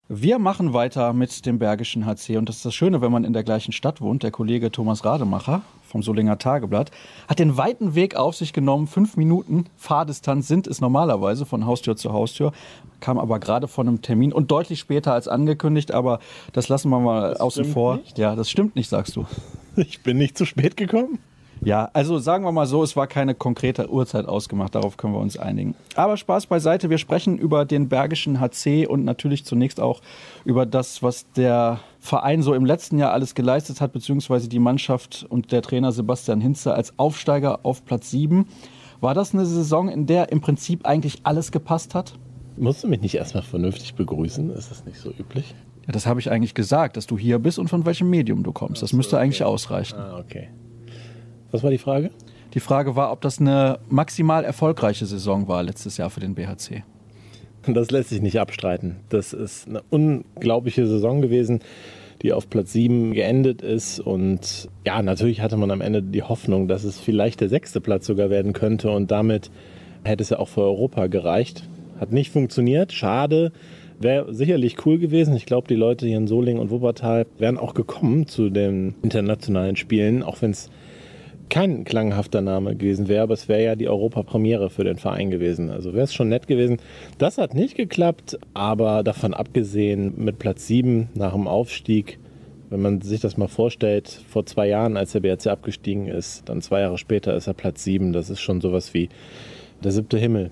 [0.09, 3.35] Wir machen weiter mit dem Bergischen HC und das ist das Schöne, wenn man in
[3.35, 4.23] der gleichen Stadt wohnt.
[4.23, 6.91] Der Kollege Thomas Rademacher vom Solinger Tageblatt
[7.27, 8.87] hat den weiten Weg auf sich genommen.
[8.87, 12.53] Fünf Minuten Fahrdistanz sind es normalerweise von Haustür zu Haustür,
[13.01, 16.21] kam aber gerade von einem Termin und deutlich später als angekündigt, aber
[16.53, 17.97] das lassen wir mal das außen vor.
[17.97, 18.19] Nicht.
[18.19, 19.27] Ja, das stimmt nicht, sagst du.
[19.77, 21.21] Ich bin nicht zu spät gekommen.
[21.61, 25.21] Ja, also sagen wir mal so, es war keine konkrete Uhrzeit ausgemacht, darauf können wir
[25.21, 25.75] uns einigen.
[25.97, 30.01] Aber Spaß beiseite, wir sprechen über den Bergischen HC und natürlich zunächst auch
[30.45, 35.27] über das, was der Verein so im letzten Jahr alles geleistet hat, beziehungsweise die Mannschaft
[35.29, 38.47] und der Trainer Sebastian Hinze als Aufsteiger auf Platz 7.
[39.01, 42.15] War das eine Saison, in der im Prinzip eigentlich alles gepasst hat?
[42.57, 44.51] Musst du mich nicht erstmal vernünftig begrüßen?
[44.51, 45.55] Ist das nicht so üblich?
[45.87, 48.53] Ja, das habe ich eigentlich gesagt, dass du hier bist und von welchem Medium du
[48.53, 48.83] kommst.
[48.83, 49.99] Das müsste eigentlich ausreichen.
[49.99, 50.49] Ah, okay.
[51.51, 52.11] Was war die Frage?
[52.55, 56.83] Die Frage war, ob das eine maximal erfolgreiche Saison war letztes Jahr für den BHC.
[57.67, 58.97] Das lässt sich nicht abstreiten.
[59.09, 61.61] Das ist eine unglaubliche Saison gewesen,
[62.23, 64.01] die auf Platz 7 geendet ist.
[64.01, 68.07] Und ja, natürlich hatte man am Ende die Hoffnung, dass es vielleicht der sechste Platz
[68.07, 68.91] sogar werden könnte.
[68.91, 69.51] Und damit
[70.05, 71.65] hätte es ja auch für Europa gereicht.
[72.01, 72.93] Hat nicht funktioniert.
[72.93, 73.53] Schade.
[74.01, 75.35] Wäre sicherlich cool gewesen.
[75.35, 79.75] Ich glaube, die Leute hier in Solingen und Wuppertal wären auch gekommen zu den internationalen
[79.75, 80.71] Spielen, auch wenn es
[81.49, 85.71] kein klanghafter Name gewesen wäre, aber es wäre ja die Europapremiere für den Verein gewesen.
[85.71, 86.79] Also wäre es schon nett gewesen.
[87.19, 92.19] Das hat nicht geklappt, aber davon abgesehen mit Platz 7 nach dem Aufstieg,
[92.71, 96.61] wenn man sich das mal vorstellt, vor zwei Jahren, als der BRC abgestiegen ist, dann
[96.61, 98.13] zwei Jahre später ist er Platz 7.
[98.13, 99.09] Das ist schon sowas wie
[99.83, 100.51] der siebte Himmel.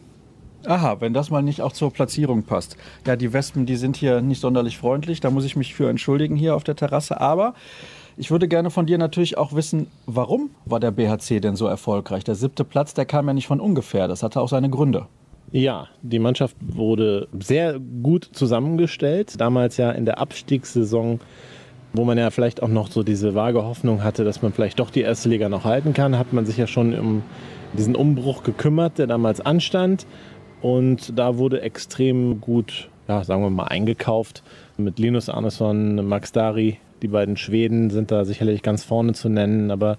[0.67, 2.77] Aha, wenn das mal nicht auch zur Platzierung passt.
[3.07, 5.21] Ja, die Wespen, die sind hier nicht sonderlich freundlich.
[5.21, 7.21] Da muss ich mich für entschuldigen hier auf der Terrasse.
[7.21, 7.55] Aber
[8.17, 12.25] ich würde gerne von dir natürlich auch wissen, warum war der BHC denn so erfolgreich?
[12.25, 14.09] Der siebte Platz, der kam ja nicht von ungefähr.
[14.09, 15.07] Das hatte auch seine Gründe.
[15.53, 19.41] Ja, die Mannschaft wurde sehr gut zusammengestellt.
[19.41, 21.21] Damals ja in der Abstiegssaison,
[21.93, 24.91] wo man ja vielleicht auch noch so diese vage Hoffnung hatte, dass man vielleicht doch
[24.91, 27.23] die erste Liga noch halten kann, hat man sich ja schon um
[27.75, 30.07] diesen Umbruch gekümmert, der damals anstand.
[30.63, 34.43] Und da wurde extrem gut, ja, sagen wir mal, eingekauft.
[34.79, 39.71] Mit Linus Arneson, Max Dari, die beiden Schweden sind da sicherlich ganz vorne zu nennen.
[39.71, 39.99] Aber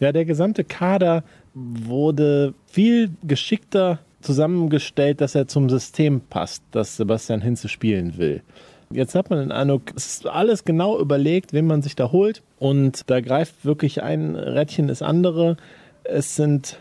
[0.00, 7.40] ja, der gesamte Kader wurde viel geschickter zusammengestellt, dass er zum System passt, das Sebastian
[7.40, 8.42] Hinze spielen will.
[8.90, 12.42] Jetzt hat man den Eindruck, es ist alles genau überlegt, wen man sich da holt.
[12.58, 15.56] Und da greift wirklich ein Rädchen das andere.
[16.04, 16.78] Es sind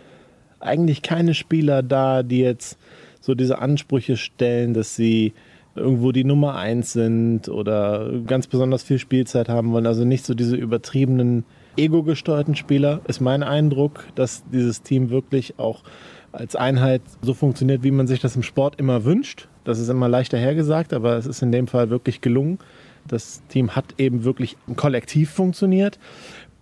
[0.59, 2.77] eigentlich keine Spieler da, die jetzt
[3.21, 5.33] so diese Ansprüche stellen, dass sie
[5.75, 9.85] irgendwo die Nummer eins sind oder ganz besonders viel Spielzeit haben wollen.
[9.85, 11.43] Also nicht so diese übertriebenen
[11.77, 15.83] ego-gesteuerten Spieler, ist mein Eindruck, dass dieses Team wirklich auch
[16.31, 19.47] als Einheit so funktioniert, wie man sich das im Sport immer wünscht.
[19.63, 22.59] Das ist immer leichter hergesagt, aber es ist in dem Fall wirklich gelungen.
[23.07, 25.99] Das Team hat eben wirklich kollektiv funktioniert.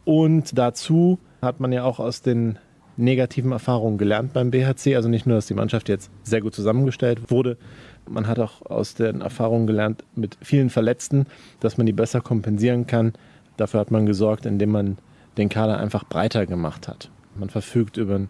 [0.06, 2.58] Und dazu hat man ja auch aus den
[2.98, 4.96] negativen Erfahrungen gelernt beim BHC.
[4.96, 7.58] Also nicht nur, dass die Mannschaft jetzt sehr gut zusammengestellt wurde,
[8.08, 11.26] man hat auch aus den Erfahrungen gelernt mit vielen Verletzten,
[11.60, 13.14] dass man die besser kompensieren kann.
[13.58, 14.98] Dafür hat man gesorgt, indem man
[15.38, 17.10] den Kader einfach breiter gemacht hat.
[17.36, 18.30] Man verfügt über einen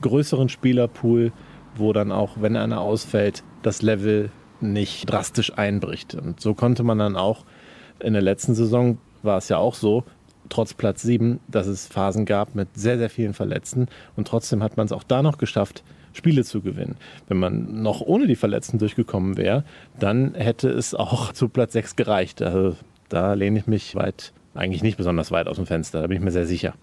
[0.00, 1.32] größeren Spielerpool,
[1.76, 6.14] wo dann auch, wenn einer ausfällt, das Level nicht drastisch einbricht.
[6.14, 7.44] Und so konnte man dann auch
[8.00, 10.04] in der letzten Saison, war es ja auch so,
[10.48, 13.86] trotz Platz 7, dass es Phasen gab mit sehr, sehr vielen Verletzten.
[14.16, 15.84] Und trotzdem hat man es auch da noch geschafft,
[16.18, 16.96] Spiele zu gewinnen.
[17.28, 19.64] Wenn man noch ohne die Verletzten durchgekommen wäre,
[19.98, 22.42] dann hätte es auch zu Platz 6 gereicht.
[22.42, 22.76] Also
[23.08, 26.22] da lehne ich mich weit, eigentlich nicht besonders weit aus dem Fenster, da bin ich
[26.22, 26.74] mir sehr sicher.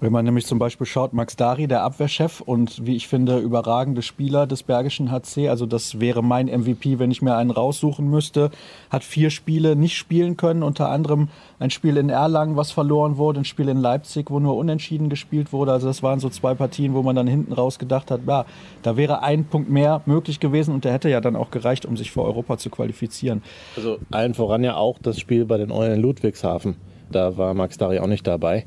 [0.00, 4.02] Wenn man nämlich zum Beispiel schaut, Max Dari, der Abwehrchef und wie ich finde, überragende
[4.02, 8.52] Spieler des Bergischen HC, also das wäre mein MVP, wenn ich mir einen raussuchen müsste,
[8.90, 13.40] hat vier Spiele nicht spielen können, unter anderem ein Spiel in Erlangen, was verloren wurde,
[13.40, 15.72] ein Spiel in Leipzig, wo nur unentschieden gespielt wurde.
[15.72, 18.44] Also das waren so zwei Partien, wo man dann hinten raus gedacht hat, ja,
[18.82, 21.96] da wäre ein Punkt mehr möglich gewesen und der hätte ja dann auch gereicht, um
[21.96, 23.42] sich für Europa zu qualifizieren.
[23.76, 26.76] Also allen voran ja auch das Spiel bei den Eulen Ludwigshafen.
[27.10, 28.64] Da war Max Dari auch nicht dabei.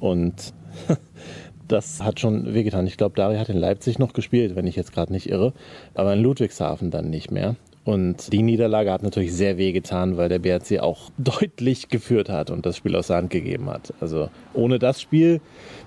[0.00, 0.52] Und
[1.68, 2.86] das hat schon wehgetan.
[2.86, 5.52] Ich glaube, Dari hat in Leipzig noch gespielt, wenn ich jetzt gerade nicht irre,
[5.94, 7.56] aber in Ludwigshafen dann nicht mehr.
[7.84, 12.64] Und die Niederlage hat natürlich sehr wehgetan, weil der BRC auch deutlich geführt hat und
[12.64, 13.92] das Spiel aus der Hand gegeben hat.
[14.00, 15.40] Also ohne das Spiel,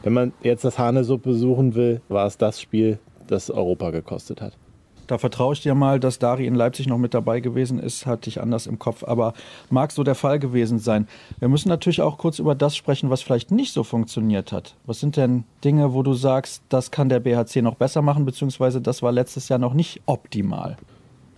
[0.04, 4.58] wenn man jetzt das Hanesuppe besuchen will, war es das Spiel, das Europa gekostet hat.
[5.08, 8.30] Da vertraue ich dir mal, dass Dari in Leipzig noch mit dabei gewesen ist, hatte
[8.30, 9.04] ich anders im Kopf.
[9.04, 9.34] Aber
[9.70, 11.08] mag so der Fall gewesen sein.
[11.40, 14.76] Wir müssen natürlich auch kurz über das sprechen, was vielleicht nicht so funktioniert hat.
[14.86, 18.82] Was sind denn Dinge, wo du sagst, das kann der BHC noch besser machen, beziehungsweise
[18.82, 20.78] das war letztes Jahr noch nicht optimal?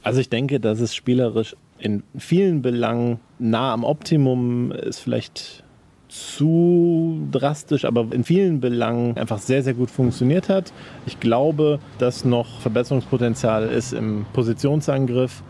[0.03, 5.63] Also ich denke, dass es spielerisch in vielen Belangen nah am Optimum ist, vielleicht
[6.07, 10.73] zu drastisch, aber in vielen Belangen einfach sehr, sehr gut funktioniert hat.
[11.05, 15.43] Ich glaube, dass noch Verbesserungspotenzial ist im Positionsangriff.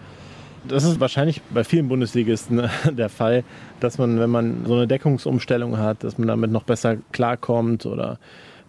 [0.68, 3.44] Das ist wahrscheinlich bei vielen Bundesligisten der Fall,
[3.80, 8.20] dass man, wenn man so eine Deckungsumstellung hat, dass man damit noch besser klarkommt oder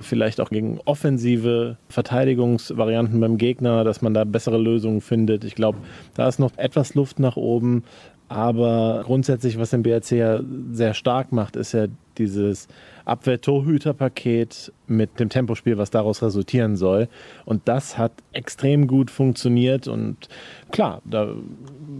[0.01, 5.45] vielleicht auch gegen offensive Verteidigungsvarianten beim Gegner, dass man da bessere Lösungen findet.
[5.45, 5.79] Ich glaube,
[6.15, 7.83] da ist noch etwas Luft nach oben.
[8.29, 11.87] Aber grundsätzlich, was den BRC ja sehr stark macht, ist ja
[12.19, 12.69] dieses
[13.07, 17.09] Abwehr-Torhüter-Paket mit dem Tempospiel, was daraus resultieren soll.
[17.47, 19.89] Und das hat extrem gut funktioniert.
[19.89, 20.29] Und
[20.71, 21.33] klar, da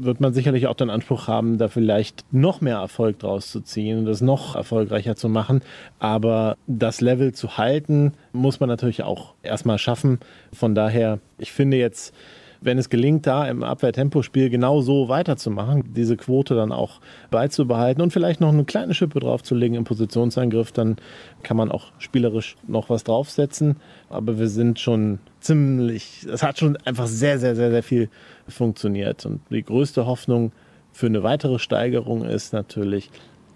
[0.01, 4.01] wird man sicherlich auch den Anspruch haben, da vielleicht noch mehr Erfolg draus zu ziehen
[4.01, 5.63] und das noch erfolgreicher zu machen.
[5.99, 10.19] Aber das Level zu halten, muss man natürlich auch erstmal schaffen.
[10.53, 12.15] Von daher, ich finde jetzt,
[12.61, 18.13] wenn es gelingt, da im Abwehrtempospiel genau so weiterzumachen, diese Quote dann auch beizubehalten und
[18.13, 20.97] vielleicht noch eine kleine Schippe draufzulegen im Positionsangriff, dann
[21.43, 23.77] kann man auch spielerisch noch was draufsetzen.
[24.11, 28.09] Aber wir sind schon ziemlich, es hat schon einfach sehr, sehr, sehr, sehr viel
[28.49, 29.25] funktioniert.
[29.27, 30.53] Und die größte Hoffnung
[30.93, 33.11] für eine weitere Steigerung ist natürlich,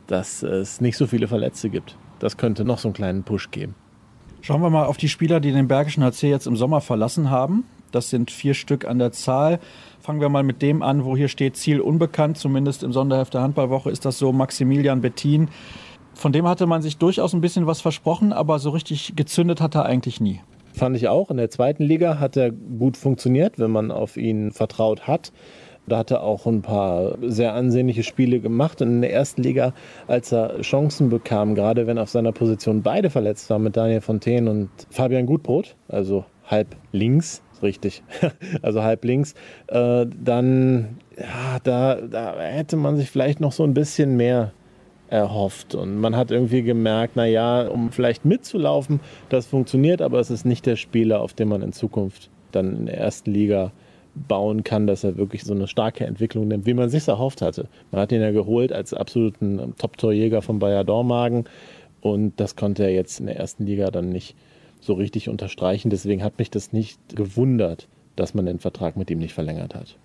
[0.06, 1.96] dass es nicht so viele Verletzte gibt.
[2.18, 3.74] Das könnte noch so einen kleinen Push geben.
[4.42, 7.64] Schauen wir mal auf die Spieler, die den Bergischen HC jetzt im Sommer verlassen haben.
[7.92, 9.60] Das sind vier Stück an der Zahl.
[10.00, 12.38] Fangen wir mal mit dem an, wo hier steht Ziel unbekannt.
[12.38, 14.32] Zumindest im Sonderheft der Handballwoche ist das so.
[14.32, 15.48] Maximilian Bettin.
[16.14, 19.74] Von dem hatte man sich durchaus ein bisschen was versprochen, aber so richtig gezündet hat
[19.74, 20.40] er eigentlich nie.
[20.74, 21.30] Fand ich auch.
[21.30, 25.32] In der zweiten Liga hat er gut funktioniert, wenn man auf ihn vertraut hat.
[25.86, 28.80] Da hat er auch ein paar sehr ansehnliche Spiele gemacht.
[28.82, 29.74] Und in der ersten Liga,
[30.06, 34.50] als er Chancen bekam, gerade wenn auf seiner Position beide verletzt waren mit Daniel Fontaine
[34.50, 38.02] und Fabian Gutbrot, also halb links, richtig,
[38.62, 39.34] also halb links,
[39.68, 44.52] äh, dann ja, da, da hätte man sich vielleicht noch so ein bisschen mehr
[45.08, 45.74] erhofft.
[45.74, 50.64] Und man hat irgendwie gemerkt, naja, um vielleicht mitzulaufen, das funktioniert, aber es ist nicht
[50.64, 53.72] der Spieler, auf den man in Zukunft dann in der ersten Liga
[54.14, 57.68] bauen kann, dass er wirklich so eine starke Entwicklung nimmt, wie man sich erhofft hatte.
[57.90, 61.44] Man hat ihn ja geholt als absoluten Top-Torjäger von Bayer Dormagen
[62.00, 64.34] und das konnte er jetzt in der ersten Liga dann nicht
[64.82, 65.88] so richtig unterstreichen.
[65.88, 69.96] Deswegen hat mich das nicht gewundert, dass man den Vertrag mit ihm nicht verlängert hat.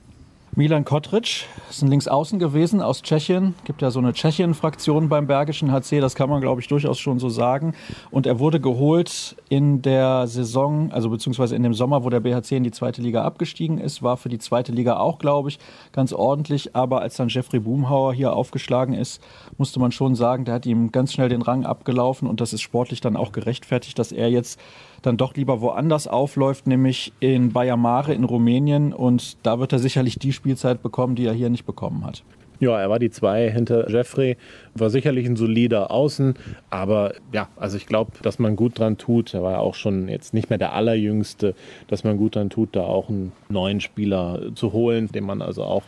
[0.58, 3.54] Milan Kotric ist ein Linksaußen gewesen aus Tschechien.
[3.66, 7.20] Gibt ja so eine Tschechien-Fraktion beim Bergischen HC, das kann man, glaube ich, durchaus schon
[7.20, 7.76] so sagen.
[8.10, 12.54] Und er wurde geholt in der Saison, also beziehungsweise in dem Sommer, wo der BHC
[12.54, 14.02] in die zweite Liga abgestiegen ist.
[14.02, 15.60] War für die zweite Liga auch, glaube ich,
[15.92, 16.76] ganz ordentlich.
[16.76, 19.22] Aber als dann Jeffrey Boomhauer hier aufgeschlagen ist,
[19.60, 22.28] musste man schon sagen, der hat ihm ganz schnell den Rang abgelaufen.
[22.28, 24.60] Und das ist sportlich dann auch gerechtfertigt, dass er jetzt
[25.02, 28.94] dann doch lieber woanders aufläuft, nämlich in Bayer Mare in Rumänien.
[28.94, 32.24] Und da wird er sicherlich die Spielzeit bekommen, die er hier nicht bekommen hat.
[32.60, 34.36] Ja, er war die zwei hinter Jeffrey,
[34.74, 36.34] war sicherlich ein solider Außen,
[36.72, 40.10] aber ja, also ich glaube, dass man gut dran tut, er war ja auch schon
[40.10, 41.54] jetzt nicht mehr der allerjüngste,
[41.88, 45.64] dass man gut dran tut, da auch einen neuen Spieler zu holen, dem man also
[45.64, 45.84] auch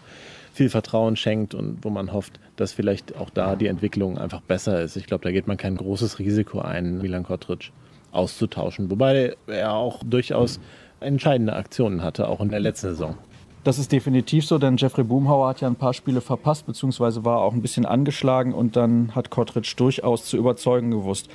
[0.54, 4.82] viel Vertrauen schenkt und wo man hofft, dass vielleicht auch da die Entwicklung einfach besser
[4.82, 4.96] ist.
[4.96, 7.72] Ich glaube, da geht man kein großes Risiko ein, Milan Kotric
[8.12, 8.90] auszutauschen.
[8.90, 10.60] Wobei er auch durchaus
[11.00, 13.18] entscheidende Aktionen hatte, auch in der letzten Saison.
[13.64, 17.40] Das ist definitiv so, denn Jeffrey Boomhauer hat ja ein paar Spiele verpasst, beziehungsweise war
[17.42, 21.30] auch ein bisschen angeschlagen und dann hat Kottric durchaus zu überzeugen gewusst.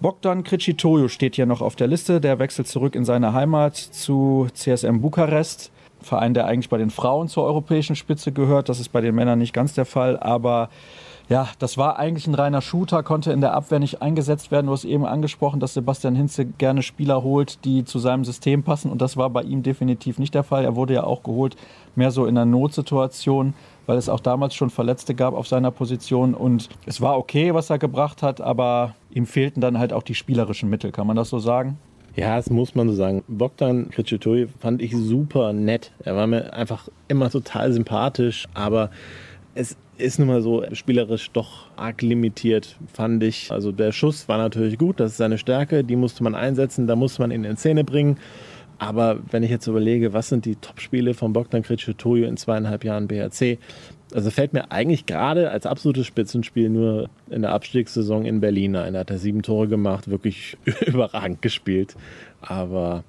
[0.00, 2.20] Bogdan Kricitojo steht hier noch auf der Liste.
[2.20, 5.70] Der wechselt zurück in seine Heimat zu CSM Bukarest.
[6.00, 8.68] Verein, der eigentlich bei den Frauen zur europäischen Spitze gehört.
[8.68, 10.68] Das ist bei den Männern nicht ganz der Fall, aber
[11.28, 14.66] Ja, das war eigentlich ein reiner Shooter, konnte in der Abwehr nicht eingesetzt werden.
[14.66, 18.90] Du hast eben angesprochen, dass Sebastian Hinze gerne Spieler holt, die zu seinem System passen.
[18.90, 20.64] Und das war bei ihm definitiv nicht der Fall.
[20.64, 21.56] Er wurde ja auch geholt,
[21.96, 23.54] mehr so in einer Notsituation,
[23.86, 26.34] weil es auch damals schon Verletzte gab auf seiner Position.
[26.34, 30.14] Und es war okay, was er gebracht hat, aber ihm fehlten dann halt auch die
[30.14, 30.92] spielerischen Mittel.
[30.92, 31.78] Kann man das so sagen?
[32.16, 33.24] Ja, das muss man so sagen.
[33.28, 35.90] Bogdan Kricetui fand ich super nett.
[36.04, 38.90] Er war mir einfach immer total sympathisch, aber
[39.54, 43.50] es ist nun mal so spielerisch doch arg limitiert, fand ich.
[43.50, 46.96] Also der Schuss war natürlich gut, das ist seine Stärke, die musste man einsetzen, da
[46.96, 48.18] musste man ihn in Szene bringen.
[48.78, 53.06] Aber wenn ich jetzt überlege, was sind die Top-Spiele von Bogdan Kricetojo in zweieinhalb Jahren
[53.06, 53.58] BHC,
[54.12, 58.94] also fällt mir eigentlich gerade als absolutes Spitzenspiel nur in der Abstiegssaison in Berlin ein.
[58.94, 61.96] Da hat er sieben Tore gemacht, wirklich überragend gespielt.
[62.40, 63.04] Aber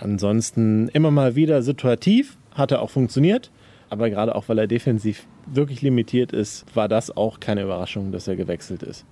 [0.00, 3.50] ansonsten immer mal wieder situativ, hat er auch funktioniert.
[3.90, 8.28] Aber gerade auch, weil er defensiv wirklich limitiert ist, war das auch keine Überraschung, dass
[8.28, 9.04] er gewechselt ist.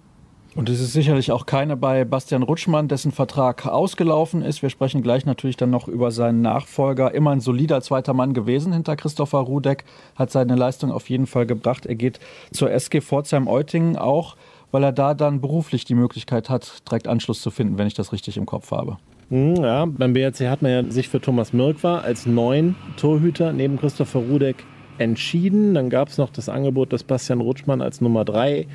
[0.55, 4.63] Und es ist sicherlich auch keine bei Bastian Rutschmann, dessen Vertrag ausgelaufen ist.
[4.63, 7.13] Wir sprechen gleich natürlich dann noch über seinen Nachfolger.
[7.15, 9.85] Immer ein solider zweiter Mann gewesen hinter Christopher Rudek,
[10.17, 11.87] hat seine Leistung auf jeden Fall gebracht.
[11.87, 12.19] Er geht
[12.53, 14.37] zur SG Pforzheim-Eutingen auch,
[14.71, 18.13] weil er da dann beruflich die Möglichkeit hat, direkt Anschluss zu finden, wenn ich das
[18.13, 18.97] richtig im Kopf habe.
[19.31, 23.79] Hm, ja, beim BRC hat man ja sich für Thomas Mirkwa als neuen Torhüter neben
[23.79, 24.65] Christopher Rudek
[24.97, 25.75] entschieden.
[25.75, 28.67] Dann gab es noch das Angebot, dass Bastian Rutschmann als Nummer drei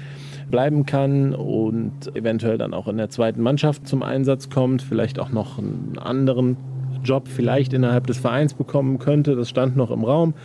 [0.51, 5.29] bleiben kann und eventuell dann auch in der zweiten Mannschaft zum Einsatz kommt, vielleicht auch
[5.29, 6.57] noch einen anderen
[7.03, 9.35] Job vielleicht innerhalb des Vereins bekommen könnte.
[9.35, 10.35] Das stand noch im Raum,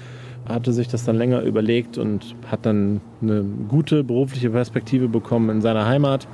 [0.49, 5.61] hatte sich das dann länger überlegt und hat dann eine gute berufliche Perspektive bekommen in
[5.61, 6.27] seiner Heimat,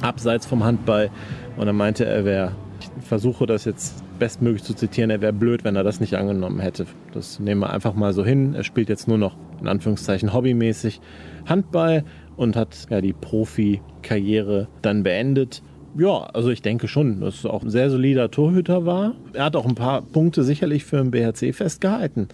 [0.00, 1.10] abseits vom Handball.
[1.58, 2.52] Und er meinte, er wäre,
[3.00, 6.86] versuche das jetzt bestmöglich zu zitieren, er wäre blöd, wenn er das nicht angenommen hätte.
[7.12, 8.54] Das nehmen wir einfach mal so hin.
[8.54, 11.00] Er spielt jetzt nur noch in Anführungszeichen hobbymäßig
[11.46, 12.04] Handball
[12.36, 15.62] und hat ja die Profikarriere dann beendet.
[15.96, 19.14] Ja, also ich denke schon, dass es auch ein sehr solider Torhüter war.
[19.34, 22.28] Er hat auch ein paar Punkte sicherlich für den BHC festgehalten.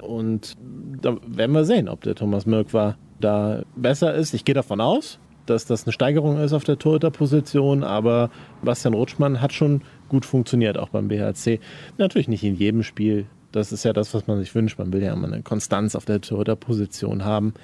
[0.00, 0.56] Und
[1.02, 4.32] da werden wir sehen, ob der Thomas Mirk war da besser ist.
[4.34, 5.18] Ich gehe davon aus,
[5.50, 8.30] dass das eine Steigerung ist auf der Torhüterposition, aber
[8.62, 11.60] Bastian Rutschmann hat schon gut funktioniert, auch beim BHC.
[11.98, 13.26] Natürlich nicht in jedem Spiel.
[13.52, 14.78] Das ist ja das, was man sich wünscht.
[14.78, 17.54] Man will ja immer eine Konstanz auf der Torhüterposition haben.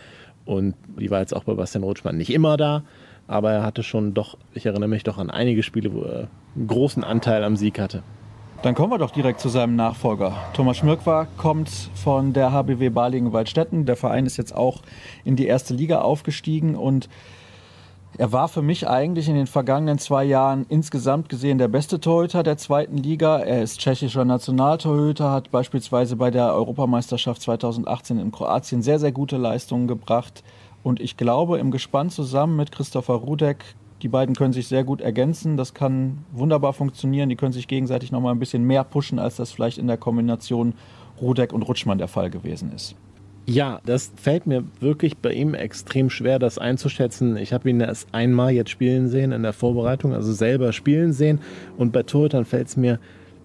[0.45, 2.83] Und die war jetzt auch bei Bastian Rutschmann nicht immer da,
[3.27, 6.67] aber er hatte schon doch, ich erinnere mich doch an einige Spiele, wo er einen
[6.67, 8.03] großen Anteil am Sieg hatte.
[8.63, 10.35] Dann kommen wir doch direkt zu seinem Nachfolger.
[10.55, 13.87] Thomas Schmirkwa kommt von der HBW Balingen-Waldstätten.
[13.87, 14.83] Der Verein ist jetzt auch
[15.25, 17.09] in die erste Liga aufgestiegen und
[18.19, 22.43] er war für mich eigentlich in den vergangenen zwei Jahren insgesamt gesehen der beste Torhüter
[22.43, 23.39] der zweiten Liga.
[23.41, 29.37] Er ist tschechischer Nationaltorhüter, hat beispielsweise bei der Europameisterschaft 2018 in Kroatien sehr, sehr gute
[29.37, 30.43] Leistungen gebracht.
[30.83, 35.01] Und ich glaube, im Gespann zusammen mit Christopher Rudek, die beiden können sich sehr gut
[35.03, 35.57] ergänzen.
[35.57, 37.29] Das kann wunderbar funktionieren.
[37.29, 39.99] Die können sich gegenseitig noch mal ein bisschen mehr pushen, als das vielleicht in der
[39.99, 40.75] Kombination
[41.21, 42.95] Rudek und Rutschmann der Fall gewesen ist.
[43.49, 47.37] Ja, das fällt mir wirklich bei ihm extrem schwer, das einzuschätzen.
[47.37, 51.41] Ich habe ihn erst einmal jetzt spielen sehen in der Vorbereitung, also selber spielen sehen.
[51.77, 52.99] Und bei Torhütern fällt es mir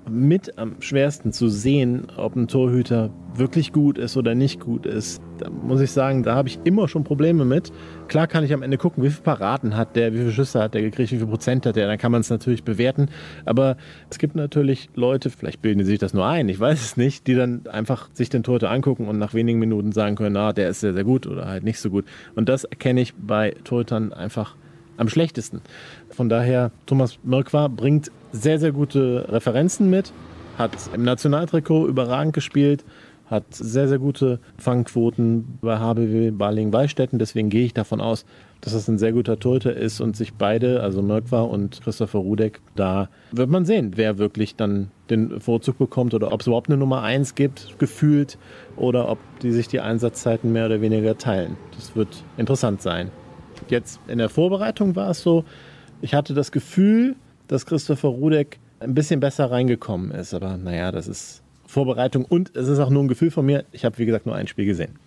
[0.10, 5.22] mit am schwersten zu sehen, ob ein Torhüter wirklich gut ist oder nicht gut ist.
[5.38, 7.72] Da muss ich sagen, da habe ich immer schon Probleme mit.
[8.08, 10.74] Klar kann ich am Ende gucken, wie viele Paraden hat der, wie viele Schüsse hat
[10.74, 13.10] der gekriegt, wie viel Prozent hat der, dann kann man es natürlich bewerten.
[13.46, 13.78] Aber
[14.10, 17.28] es gibt natürlich Leute, vielleicht bilden die sich das nur ein, ich weiß es nicht,
[17.28, 20.70] die dann einfach sich den Torhüter angucken und nach wenigen Minuten sagen können, na, der
[20.70, 22.06] ist sehr, sehr gut oder halt nicht so gut.
[22.36, 24.56] Und das erkenne ich bei Torhütern einfach
[25.02, 25.62] am schlechtesten.
[26.10, 30.14] Von daher, Thomas Mirkwa bringt sehr, sehr gute Referenzen mit,
[30.58, 32.86] hat im Nationaltrikot überragend gespielt,
[33.26, 37.18] hat sehr, sehr gute Fangquoten bei HBW Baling-Wallstätten.
[37.18, 38.26] Deswegen gehe ich davon aus,
[38.60, 42.60] dass es ein sehr guter Torhüter ist und sich beide, also Mirkwa und Christopher Rudek,
[42.76, 46.78] da wird man sehen, wer wirklich dann den Vorzug bekommt oder ob es überhaupt eine
[46.78, 48.38] Nummer 1 gibt, gefühlt,
[48.76, 51.58] oder ob die sich die Einsatzzeiten mehr oder weniger teilen.
[51.76, 53.10] Das wird interessant sein.
[53.71, 55.45] Jetzt in der Vorbereitung war es so,
[56.01, 57.15] ich hatte das Gefühl,
[57.47, 60.34] dass Christopher Rudek ein bisschen besser reingekommen ist.
[60.34, 63.63] Aber naja, das ist Vorbereitung und es ist auch nur ein Gefühl von mir.
[63.71, 64.99] Ich habe, wie gesagt, nur ein Spiel gesehen.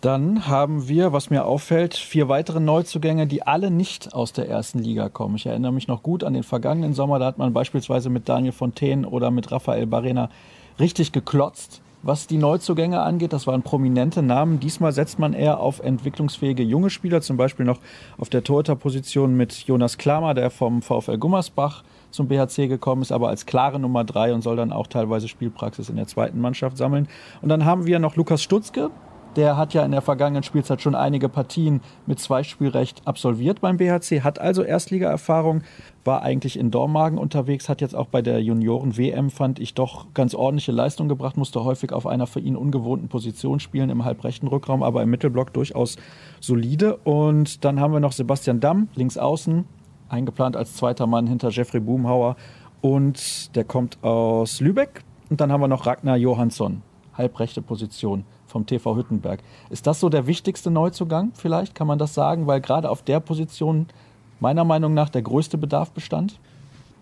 [0.00, 4.78] Dann haben wir, was mir auffällt, vier weitere Neuzugänge, die alle nicht aus der ersten
[4.78, 5.34] Liga kommen.
[5.34, 7.18] Ich erinnere mich noch gut an den vergangenen Sommer.
[7.18, 10.30] Da hat man beispielsweise mit Daniel Fontaine oder mit Rafael Barena
[10.78, 13.34] richtig geklotzt was die Neuzugänge angeht.
[13.34, 14.60] Das waren prominente Namen.
[14.60, 17.80] Diesmal setzt man eher auf entwicklungsfähige junge Spieler, zum Beispiel noch
[18.16, 23.28] auf der Torhüterposition mit Jonas Klammer, der vom VfL Gummersbach zum BHC gekommen ist, aber
[23.28, 27.08] als klare Nummer drei und soll dann auch teilweise Spielpraxis in der zweiten Mannschaft sammeln.
[27.42, 28.90] Und dann haben wir noch Lukas Stutzke,
[29.38, 34.22] Der hat ja in der vergangenen Spielzeit schon einige Partien mit Zweispielrecht absolviert beim BHC,
[34.22, 35.62] hat also Erstligaerfahrung,
[36.04, 40.34] war eigentlich in Dormagen unterwegs, hat jetzt auch bei der Junioren-WM, fand ich, doch ganz
[40.34, 44.82] ordentliche Leistung gebracht, musste häufig auf einer für ihn ungewohnten Position spielen, im halbrechten Rückraum,
[44.82, 45.98] aber im Mittelblock durchaus
[46.40, 46.96] solide.
[46.96, 49.66] Und dann haben wir noch Sebastian Damm, links außen,
[50.08, 52.34] eingeplant als zweiter Mann hinter Jeffrey Boomhauer.
[52.80, 55.04] Und der kommt aus Lübeck.
[55.30, 56.82] Und dann haben wir noch Ragnar Johansson,
[57.14, 59.40] halbrechte Position vom TV Hüttenberg.
[59.70, 61.74] Ist das so der wichtigste Neuzugang vielleicht?
[61.74, 62.46] Kann man das sagen?
[62.46, 63.86] Weil gerade auf der Position
[64.40, 66.38] meiner Meinung nach der größte Bedarf bestand?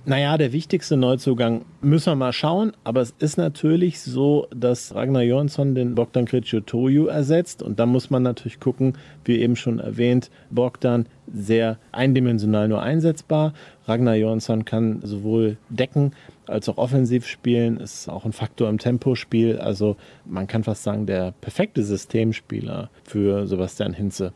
[0.09, 5.23] Naja, der wichtigste Neuzugang müssen wir mal schauen, aber es ist natürlich so, dass Ragnar
[5.23, 10.31] Jonsson den Bogdan Kriciotoju ersetzt und da muss man natürlich gucken, wie eben schon erwähnt,
[10.49, 13.53] Bogdan sehr eindimensional nur einsetzbar.
[13.87, 16.13] Ragnar Jonsson kann sowohl decken
[16.47, 21.07] als auch offensiv spielen, ist auch ein Faktor im Tempospiel, also man kann fast sagen,
[21.07, 24.33] der perfekte Systemspieler für Sebastian Hinze.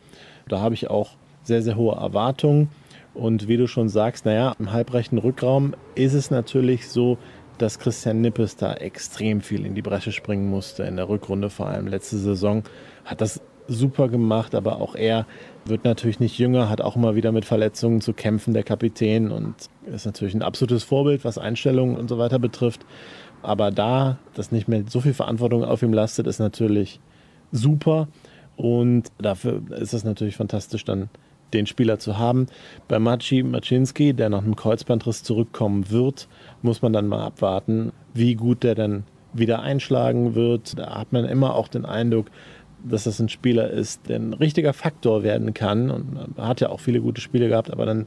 [0.48, 1.11] Da habe ich auch
[1.42, 2.68] sehr, sehr hohe Erwartungen.
[3.12, 7.18] Und wie du schon sagst, naja, im halbrechten Rückraum ist es natürlich so,
[7.58, 10.84] dass Christian Nippes da extrem viel in die Bresche springen musste.
[10.84, 12.62] In der Rückrunde, vor allem letzte Saison,
[13.04, 15.26] hat das super gemacht, aber auch er
[15.64, 19.54] wird natürlich nicht jünger, hat auch immer wieder mit Verletzungen zu kämpfen, der Kapitän, und
[19.91, 22.84] ist natürlich ein absolutes Vorbild, was Einstellungen und so weiter betrifft.
[23.43, 27.01] Aber da, dass nicht mehr so viel Verantwortung auf ihm lastet, ist natürlich
[27.53, 28.09] super.
[28.57, 31.09] Und dafür ist es natürlich fantastisch, dann
[31.53, 32.47] den Spieler zu haben.
[32.88, 36.28] Bei Maci Maczynski, der nach einem Kreuzbandriss zurückkommen wird,
[36.62, 40.78] muss man dann mal abwarten, wie gut der dann wieder einschlagen wird.
[40.78, 42.26] Da hat man immer auch den Eindruck,
[42.82, 45.91] dass das ein Spieler ist, der ein richtiger Faktor werden kann.
[45.91, 48.07] Und hat ja auch viele gute Spiele gehabt, aber dann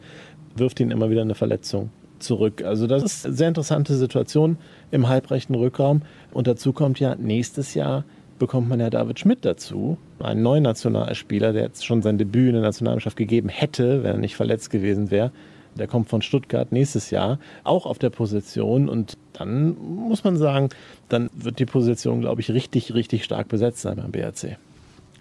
[0.56, 1.90] wirft ihn immer wieder eine Verletzung
[2.20, 2.64] zurück.
[2.64, 4.58] Also das ist eine sehr interessante Situation
[4.92, 6.02] im halbrechten Rückraum.
[6.32, 8.06] Und dazu kommt ja nächstes Jahr
[8.40, 12.54] bekommt man ja David Schmidt dazu, einen neuen Nationalspieler, der jetzt schon sein Debüt in
[12.54, 15.32] der Nationalmannschaft gegeben hätte, wenn er nicht verletzt gewesen wäre.
[15.76, 18.90] Der kommt von Stuttgart nächstes Jahr, auch auf der Position.
[18.90, 20.70] Und dann muss man sagen,
[21.10, 24.58] dann wird die Position, glaube ich, richtig, richtig stark besetzt sein beim BRC.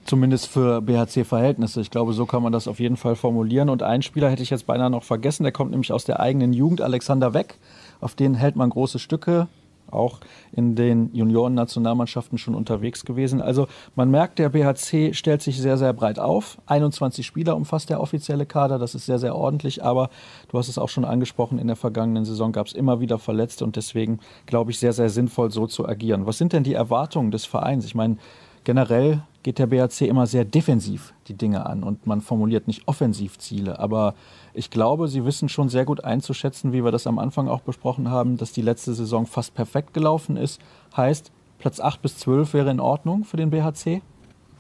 [0.05, 1.81] Zumindest für BHC-Verhältnisse.
[1.81, 3.69] Ich glaube, so kann man das auf jeden Fall formulieren.
[3.69, 6.53] Und einen Spieler hätte ich jetzt beinahe noch vergessen, der kommt nämlich aus der eigenen
[6.53, 7.59] Jugend, Alexander Weck.
[8.01, 9.47] Auf den hält man große Stücke
[9.93, 10.21] auch
[10.53, 13.41] in den Junioren-Nationalmannschaften schon unterwegs gewesen.
[13.41, 16.59] Also man merkt, der BHC stellt sich sehr, sehr breit auf.
[16.67, 19.85] 21 Spieler umfasst der offizielle Kader, das ist sehr, sehr ordentlich.
[19.85, 20.11] Aber
[20.49, 23.65] du hast es auch schon angesprochen, in der vergangenen Saison gab es immer wieder Verletzte
[23.65, 26.27] und deswegen glaube ich sehr, sehr sinnvoll, so zu agieren.
[26.27, 27.85] Was sind denn die Erwartungen des Vereins?
[27.85, 28.17] Ich meine,
[28.65, 33.79] generell geht der BHC immer sehr defensiv die Dinge an und man formuliert nicht Offensivziele.
[33.79, 34.15] Aber
[34.55, 38.11] ich glaube, sie wissen schon sehr gut einzuschätzen, wie wir das am Anfang auch besprochen
[38.11, 40.61] haben, dass die letzte Saison fast perfekt gelaufen ist.
[40.97, 44.03] Heißt, Platz 8 bis 12 wäre in Ordnung für den BHC?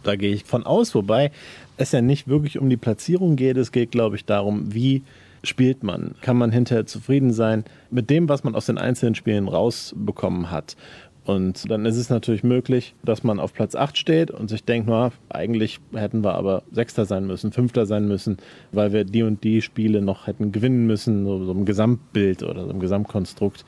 [0.02, 1.30] Da gehe ich von aus, wobei
[1.76, 3.56] es ja nicht wirklich um die Platzierung geht.
[3.56, 5.02] Es geht, glaube ich, darum, wie
[5.44, 6.14] spielt man?
[6.20, 10.76] Kann man hinterher zufrieden sein mit dem, was man aus den einzelnen Spielen rausbekommen hat?
[11.24, 14.88] Und dann ist es natürlich möglich, dass man auf Platz 8 steht und sich denkt,
[14.88, 18.38] na, eigentlich hätten wir aber Sechster sein müssen, Fünfter sein müssen,
[18.72, 22.64] weil wir die und die Spiele noch hätten gewinnen müssen, so, so im Gesamtbild oder
[22.64, 23.64] so im Gesamtkonstrukt.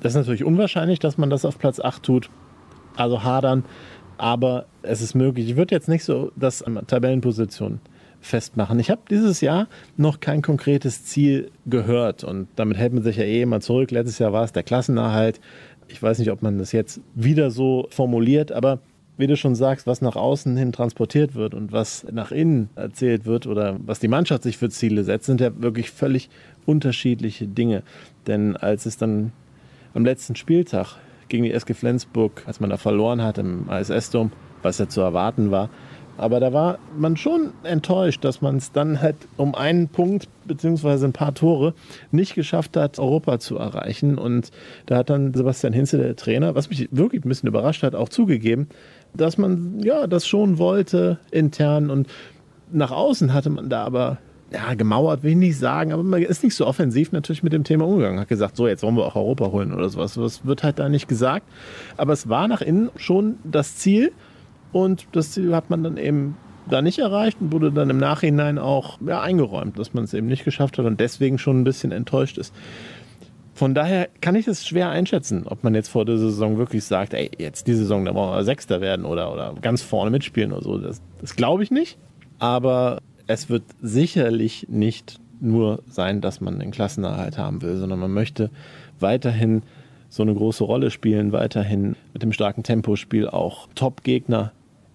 [0.00, 2.30] Das ist natürlich unwahrscheinlich, dass man das auf Platz 8 tut,
[2.96, 3.64] also hadern,
[4.16, 5.48] aber es ist möglich.
[5.50, 7.80] Ich würde jetzt nicht so das an Tabellenposition
[8.24, 8.78] festmachen.
[8.80, 13.24] Ich habe dieses Jahr noch kein konkretes Ziel gehört und damit hält man sich ja
[13.24, 13.90] eh immer zurück.
[13.90, 15.40] Letztes Jahr war es der Klassenerhalt.
[15.88, 18.80] Ich weiß nicht, ob man das jetzt wieder so formuliert, aber
[19.16, 23.26] wie du schon sagst, was nach außen hin transportiert wird und was nach innen erzählt
[23.26, 26.30] wird oder was die Mannschaft sich für Ziele setzt, sind ja wirklich völlig
[26.66, 27.82] unterschiedliche Dinge.
[28.26, 29.32] Denn als es dann
[29.92, 30.96] am letzten Spieltag
[31.28, 34.32] gegen die SG Flensburg, als man da verloren hat im ASS-Dom,
[34.62, 35.70] was ja zu erwarten war,
[36.16, 41.06] aber da war man schon enttäuscht, dass man es dann halt um einen Punkt beziehungsweise
[41.06, 41.74] ein paar Tore
[42.10, 44.18] nicht geschafft hat, Europa zu erreichen.
[44.18, 44.50] Und
[44.86, 48.08] da hat dann Sebastian Hinze, der Trainer, was mich wirklich ein bisschen überrascht hat, auch
[48.08, 48.68] zugegeben,
[49.14, 52.08] dass man ja das schon wollte intern und
[52.72, 54.18] nach außen hatte man da aber
[54.54, 57.64] ja, gemauert will ich nicht sagen, aber man ist nicht so offensiv natürlich mit dem
[57.64, 58.20] Thema umgegangen.
[58.20, 60.14] Hat gesagt, so, jetzt wollen wir auch Europa holen oder sowas.
[60.14, 61.46] Das wird halt da nicht gesagt.
[61.96, 64.12] Aber es war nach innen schon das Ziel.
[64.74, 66.36] Und das Ziel hat man dann eben
[66.68, 70.26] da nicht erreicht und wurde dann im Nachhinein auch ja, eingeräumt, dass man es eben
[70.26, 72.52] nicht geschafft hat und deswegen schon ein bisschen enttäuscht ist.
[73.54, 77.14] Von daher kann ich es schwer einschätzen, ob man jetzt vor der Saison wirklich sagt,
[77.14, 80.64] ey, jetzt die Saison, da wollen wir Sechster werden oder, oder ganz vorne mitspielen oder
[80.64, 80.76] so.
[80.78, 81.96] Das, das glaube ich nicht.
[82.40, 82.98] Aber
[83.28, 88.50] es wird sicherlich nicht nur sein, dass man den Klassenerhalt haben will, sondern man möchte
[88.98, 89.62] weiterhin
[90.08, 94.50] so eine große Rolle spielen, weiterhin mit dem starken Tempospiel auch Top-Gegner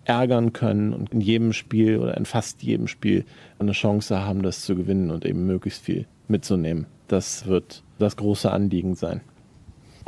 [0.10, 3.26] ärgern können und in jedem Spiel oder in fast jedem Spiel
[3.60, 6.88] eine Chance haben, das zu gewinnen und eben möglichst viel mitzunehmen.
[7.08, 9.22] Das wird das große Anliegen sein.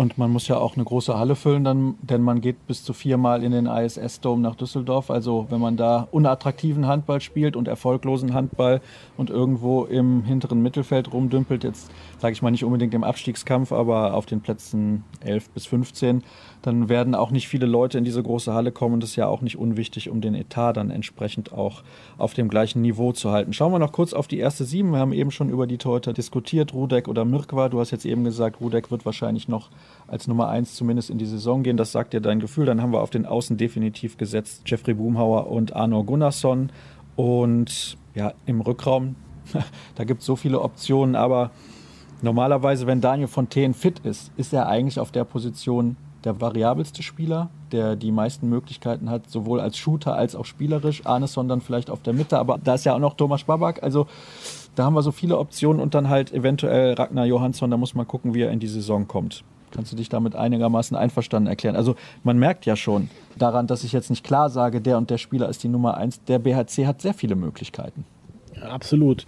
[0.02, 2.92] Und man muss ja auch eine große Halle füllen, dann, denn man geht bis zu
[2.92, 5.12] viermal in den ISS-Dome nach Düsseldorf.
[5.12, 8.82] Also wenn man da unattraktiven Handball spielt und erfolglosen Handball
[9.16, 14.16] und irgendwo im hinteren Mittelfeld rumdümpelt, jetzt sage ich mal nicht unbedingt im Abstiegskampf, aber
[14.16, 16.24] auf den Plätzen 11 bis 15,
[16.64, 19.02] dann werden auch nicht viele Leute in diese große Halle kommen.
[19.02, 21.84] Das ist ja auch nicht unwichtig, um den Etat dann entsprechend auch
[22.18, 23.54] auf dem gleichen Niveau zu halten.
[23.54, 24.94] Schauen wir noch kurz auf die erste Sieben.
[24.94, 27.70] Wir haben eben schon über die Torhüter diskutiert, Rudek oder Mirkwa.
[27.70, 29.70] Du hast jetzt eben gesagt, Rudek wird wahrscheinlich noch
[30.08, 31.78] als Nummer eins zumindest in die Saison gehen.
[31.78, 32.66] Das sagt dir dein Gefühl.
[32.66, 36.72] Dann haben wir auf den Außen definitiv gesetzt Jeffrey Boomhauer und Arno Gunnarsson.
[37.16, 39.16] Und ja, im Rückraum,
[39.96, 41.52] da gibt es so viele Optionen, aber
[42.22, 47.50] Normalerweise, wenn Daniel Fontaine fit ist, ist er eigentlich auf der Position der variabelste Spieler,
[47.72, 51.04] der die meisten Möglichkeiten hat, sowohl als Shooter als auch spielerisch.
[51.04, 53.82] Arneson dann vielleicht auf der Mitte, aber da ist ja auch noch Thomas Babak.
[53.82, 54.06] Also
[54.76, 57.72] da haben wir so viele Optionen und dann halt eventuell Ragnar Johansson.
[57.72, 59.44] Da muss man gucken, wie er in die Saison kommt.
[59.72, 61.76] Kannst du dich damit einigermaßen einverstanden erklären?
[61.76, 65.18] Also man merkt ja schon daran, dass ich jetzt nicht klar sage, der und der
[65.18, 66.24] Spieler ist die Nummer eins.
[66.24, 68.06] Der BHC hat sehr viele Möglichkeiten.
[68.62, 69.26] Absolut.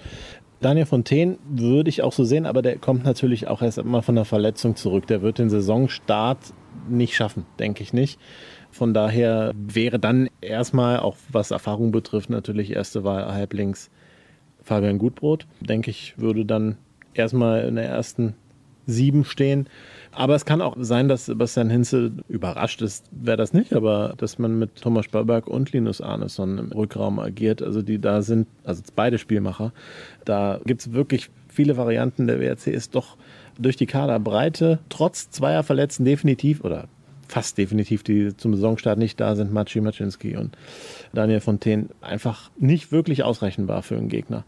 [0.61, 4.15] Daniel Fontaine würde ich auch so sehen, aber der kommt natürlich auch erst mal von
[4.15, 5.07] der Verletzung zurück.
[5.07, 6.53] Der wird den Saisonstart
[6.87, 8.19] nicht schaffen, denke ich nicht.
[8.71, 13.91] Von daher wäre dann erstmal, auch was Erfahrung betrifft, natürlich erste Wahl halblinks
[14.63, 15.45] Fabian Gutbrot.
[15.59, 16.77] Denke ich, würde dann
[17.13, 18.35] erstmal in der ersten
[18.85, 19.67] sieben stehen.
[20.11, 24.37] Aber es kann auch sein, dass Sebastian Hinze überrascht ist, wäre das nicht, aber dass
[24.37, 28.83] man mit Thomas Spörberg und Linus Arneson im Rückraum agiert, also die da sind, also
[28.95, 29.73] beide Spielmacher,
[30.25, 32.27] da gibt es wirklich viele Varianten.
[32.27, 33.17] Der WRC ist doch
[33.57, 36.87] durch die Kaderbreite, trotz zweier Verletzten definitiv oder
[37.27, 40.57] fast definitiv, die zum Saisonstart nicht da sind, Maciej Maczynski und
[41.13, 44.43] Daniel Fontaine, einfach nicht wirklich ausrechenbar für einen Gegner.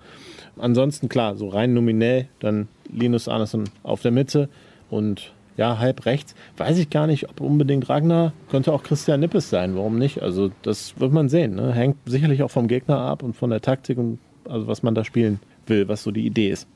[0.57, 4.49] Ansonsten klar, so rein nominell, dann Linus Arneson auf der Mitte
[4.89, 6.36] und ja, halb rechts.
[6.57, 10.21] Weiß ich gar nicht, ob unbedingt Ragnar, könnte auch Christian Nippes sein, warum nicht?
[10.21, 11.55] Also das wird man sehen.
[11.55, 11.73] Ne?
[11.73, 15.03] Hängt sicherlich auch vom Gegner ab und von der Taktik und also was man da
[15.03, 16.67] spielen will, was so die Idee ist.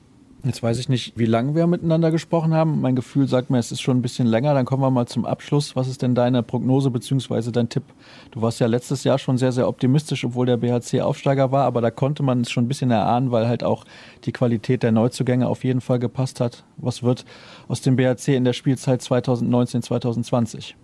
[0.45, 2.79] Jetzt weiß ich nicht, wie lange wir miteinander gesprochen haben.
[2.79, 4.53] Mein Gefühl sagt mir, es ist schon ein bisschen länger.
[4.53, 5.75] Dann kommen wir mal zum Abschluss.
[5.75, 7.51] Was ist denn deine Prognose bzw.
[7.51, 7.83] dein Tipp?
[8.31, 11.81] Du warst ja letztes Jahr schon sehr, sehr optimistisch, obwohl der BHC Aufsteiger war, aber
[11.81, 13.83] da konnte man es schon ein bisschen erahnen, weil halt auch
[14.23, 16.63] die Qualität der Neuzugänge auf jeden Fall gepasst hat.
[16.77, 17.25] Was wird
[17.67, 20.75] aus dem BHC in der Spielzeit 2019-2020?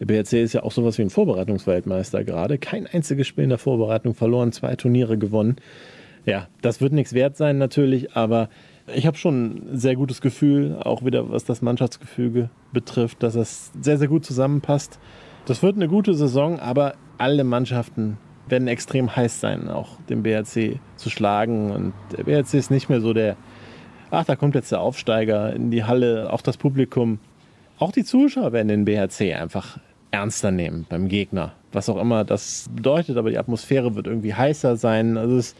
[0.00, 2.58] Der BRC ist ja auch sowas wie ein Vorbereitungsweltmeister gerade.
[2.58, 5.56] Kein einziges Spiel in der Vorbereitung verloren, zwei Turniere gewonnen.
[6.24, 8.48] Ja, das wird nichts wert sein natürlich, aber
[8.94, 13.70] ich habe schon ein sehr gutes Gefühl, auch wieder was das Mannschaftsgefüge betrifft, dass es
[13.80, 14.98] sehr, sehr gut zusammenpasst.
[15.46, 18.18] Das wird eine gute Saison, aber alle Mannschaften
[18.48, 21.70] werden extrem heiß sein, auch den BRC zu schlagen.
[21.70, 23.36] Und der BRC ist nicht mehr so der,
[24.10, 27.18] ach, da kommt jetzt der Aufsteiger in die Halle, auch das Publikum.
[27.78, 29.78] Auch die Zuschauer werden den BRC einfach
[30.10, 31.52] ernster nehmen beim Gegner.
[31.72, 35.18] Was auch immer das bedeutet, aber die Atmosphäre wird irgendwie heißer sein.
[35.18, 35.54] Also es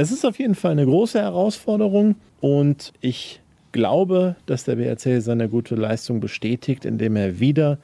[0.00, 3.40] es ist auf jeden Fall eine große Herausforderung und ich
[3.72, 7.78] glaube, dass der BRC seine gute Leistung bestätigt, indem er wieder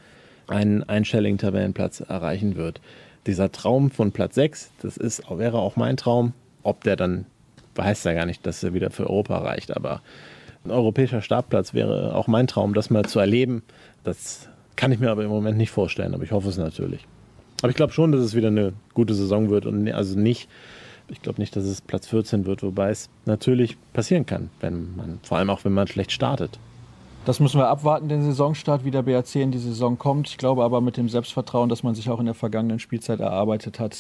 [0.47, 2.81] einen einstelligen Tabellenplatz erreichen wird.
[3.27, 6.35] Dieser Traum von Platz 6, das ist, wäre auch mein Traum.
[6.63, 7.25] Ob der dann,
[7.77, 10.03] weiß ja gar nicht, dass er wieder für Europa reicht, aber
[10.65, 13.63] ein europäischer Startplatz wäre auch mein Traum, das mal zu erleben.
[14.05, 17.07] Das kann ich mir aber im Moment nicht vorstellen, aber ich hoffe es natürlich.
[17.63, 20.49] Aber ich glaube schon, dass es wieder eine gute Saison wird und also nicht
[21.13, 25.21] ich glaube nicht, dass es Platz 14 wird, wobei es natürlich passieren kann, wenn man,
[25.23, 26.59] vor allem auch wenn man schlecht startet.
[27.25, 30.29] Das müssen wir abwarten, den Saisonstart, wie der BRC in die Saison kommt.
[30.29, 33.79] Ich glaube aber mit dem Selbstvertrauen, das man sich auch in der vergangenen Spielzeit erarbeitet
[33.79, 33.97] hat,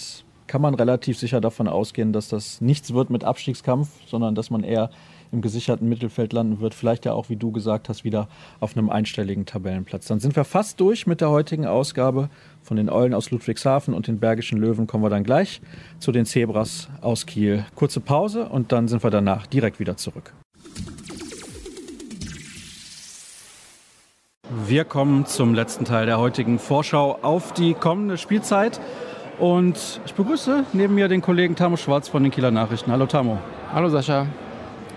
[0.49, 4.65] kann man relativ sicher davon ausgehen, dass das nichts wird mit Abstiegskampf, sondern dass man
[4.65, 4.91] eher
[5.33, 6.74] im gesicherten Mittelfeld landen wird.
[6.74, 8.28] Vielleicht ja auch, wie du gesagt hast, wieder
[8.61, 10.07] auf einem einstelligen Tabellenplatz.
[10.07, 12.28] Dann sind wir fast durch mit der heutigen Ausgabe
[12.62, 14.87] von den Eulen aus Ludwigshafen und den Bergischen Löwen.
[14.87, 15.62] Kommen wir dann gleich
[15.99, 17.64] zu den Zebras aus Kiel.
[17.74, 20.35] Kurze Pause und dann sind wir danach direkt wieder zurück.
[24.66, 28.80] Wir kommen zum letzten Teil der heutigen Vorschau auf die kommende Spielzeit.
[29.39, 32.93] Und ich begrüße neben mir den Kollegen Tamo Schwarz von den Kieler Nachrichten.
[32.93, 33.39] Hallo Tamo.
[33.72, 34.26] Hallo Sascha.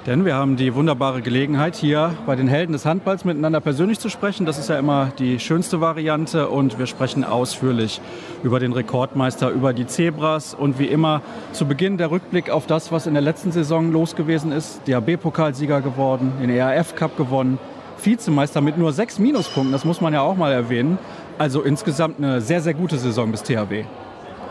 [0.06, 4.10] Denn wir haben die wunderbare Gelegenheit, hier bei den Helden des Handballs miteinander persönlich zu
[4.10, 4.46] sprechen.
[4.46, 8.00] Das ist ja immer die schönste Variante und wir sprechen ausführlich
[8.44, 12.92] über den Rekordmeister, über die Zebras und wie immer zu Beginn der Rückblick auf das,
[12.92, 14.88] was in der letzten Saison los gewesen ist.
[14.88, 17.58] DHB-Pokalsieger geworden, den ERF-Cup gewonnen,
[18.04, 21.00] Vizemeister mit nur sechs Minuspunkten, das muss man ja auch mal erwähnen.
[21.40, 23.86] Also insgesamt eine sehr, sehr gute Saison des THW.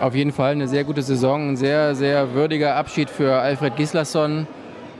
[0.01, 4.49] Auf jeden Fall eine sehr gute Saison, ein sehr, sehr würdiger Abschied für Alfred Gislason.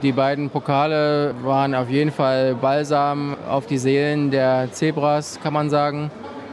[0.01, 5.69] Die beiden Pokale waren auf jeden Fall Balsam auf die Seelen der Zebras, kann man
[5.69, 6.11] sagen.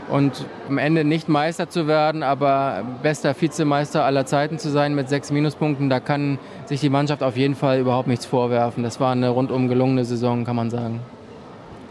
[0.08, 5.08] Und am Ende nicht Meister zu werden, aber bester Vizemeister aller Zeiten zu sein mit
[5.08, 8.82] sechs Minuspunkten, da kann sich die Mannschaft auf jeden Fall überhaupt nichts vorwerfen.
[8.82, 11.00] Das war eine rundum gelungene Saison, kann man sagen.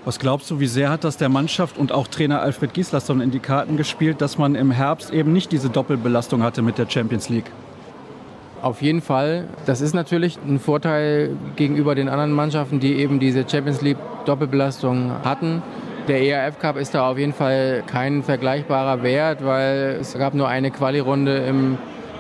[0.04, 3.30] Was glaubst du, wie sehr hat das der Mannschaft und auch Trainer Alfred Gislason in
[3.30, 7.30] die Karten gespielt, dass man im Herbst eben nicht diese Doppelbelastung hatte mit der Champions
[7.30, 7.52] League?
[8.62, 9.46] Auf jeden Fall.
[9.66, 15.12] Das ist natürlich ein Vorteil gegenüber den anderen Mannschaften, die eben diese Champions League Doppelbelastung
[15.24, 15.64] hatten.
[16.08, 20.48] Der ERF Cup ist da auf jeden Fall kein vergleichbarer Wert, weil es gab nur
[20.48, 21.78] eine Quali-Runde im,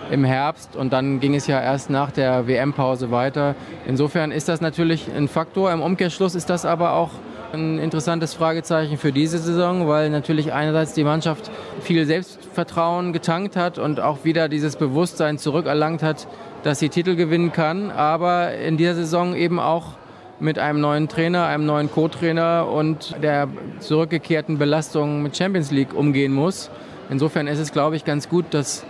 [0.09, 3.53] im Herbst und dann ging es ja erst nach der WM-Pause weiter.
[3.87, 5.71] Insofern ist das natürlich ein Faktor.
[5.71, 7.11] Im Umkehrschluss ist das aber auch
[7.53, 12.05] ein interessantes Fragezeichen für diese Saison, weil natürlich einerseits die Mannschaft viel
[12.51, 16.27] Selbstvertrauen getankt hat und auch wieder dieses Bewusstsein zurückerlangt hat,
[16.63, 19.93] dass sie Titel gewinnen kann, aber in dieser Saison eben auch
[20.41, 23.47] mit einem neuen Trainer, einem neuen Co-Trainer und der
[23.79, 26.69] zurückgekehrten Belastung mit Champions League umgehen muss.
[27.09, 28.83] Insofern ist es, glaube ich, ganz gut, dass,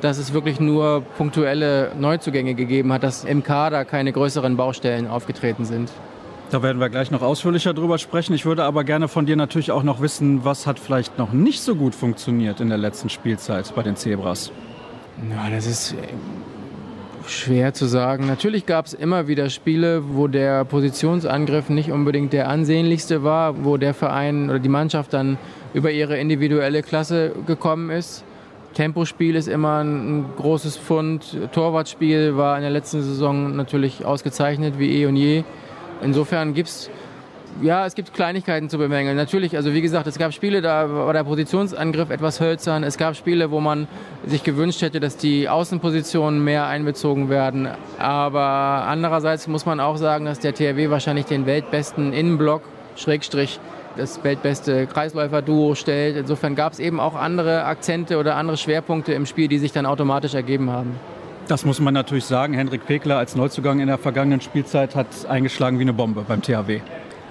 [0.00, 5.66] dass es wirklich nur punktuelle Neuzugänge gegeben hat, dass im Kader keine größeren Baustellen aufgetreten
[5.66, 5.90] sind.
[6.52, 8.34] Da werden wir gleich noch ausführlicher drüber sprechen.
[8.34, 11.62] Ich würde aber gerne von dir natürlich auch noch wissen, was hat vielleicht noch nicht
[11.62, 14.52] so gut funktioniert in der letzten Spielzeit bei den Zebras?
[15.30, 15.96] Ja, das ist äh,
[17.26, 18.26] schwer zu sagen.
[18.26, 23.78] Natürlich gab es immer wieder Spiele, wo der Positionsangriff nicht unbedingt der ansehnlichste war, wo
[23.78, 25.38] der Verein oder die Mannschaft dann
[25.72, 28.24] über ihre individuelle Klasse gekommen ist.
[28.74, 31.34] Tempospiel ist immer ein großes Pfund.
[31.52, 35.44] Torwartspiel war in der letzten Saison natürlich ausgezeichnet wie eh und je.
[36.02, 36.90] Insofern gibt es
[37.60, 39.16] ja, es gibt Kleinigkeiten zu bemängeln.
[39.16, 42.82] Natürlich, also wie gesagt, es gab Spiele, da war der Positionsangriff etwas hölzern.
[42.82, 43.88] Es gab Spiele, wo man
[44.24, 47.68] sich gewünscht hätte, dass die Außenpositionen mehr einbezogen werden.
[47.98, 48.40] Aber
[48.88, 52.62] andererseits muss man auch sagen, dass der THW wahrscheinlich den weltbesten Innenblock,
[52.96, 53.60] Schrägstrich,
[53.96, 56.16] das weltbeste Kreisläufer-Duo stellt.
[56.16, 59.84] Insofern gab es eben auch andere Akzente oder andere Schwerpunkte im Spiel, die sich dann
[59.84, 60.98] automatisch ergeben haben.
[61.48, 62.54] Das muss man natürlich sagen.
[62.54, 66.80] Hendrik Pekler als Neuzugang in der vergangenen Spielzeit hat eingeschlagen wie eine Bombe beim THW.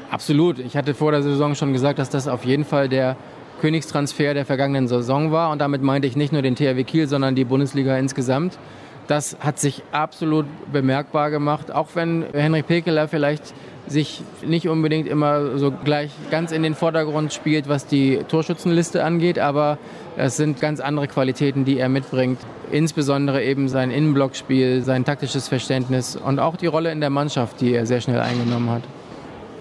[0.09, 0.59] Absolut.
[0.59, 3.16] Ich hatte vor der Saison schon gesagt, dass das auf jeden Fall der
[3.62, 5.51] Königstransfer der vergangenen Saison war.
[5.51, 8.59] Und damit meinte ich nicht nur den THW Kiel, sondern die Bundesliga insgesamt.
[9.07, 13.53] Das hat sich absolut bemerkbar gemacht, auch wenn Henrik Pekeler vielleicht
[13.92, 19.38] sich nicht unbedingt immer so gleich ganz in den Vordergrund spielt, was die Torschützenliste angeht,
[19.38, 19.78] aber
[20.18, 22.39] es sind ganz andere Qualitäten, die er mitbringt.
[22.72, 27.74] Insbesondere eben sein Innenblockspiel, sein taktisches Verständnis und auch die Rolle in der Mannschaft, die
[27.74, 28.84] er sehr schnell eingenommen hat.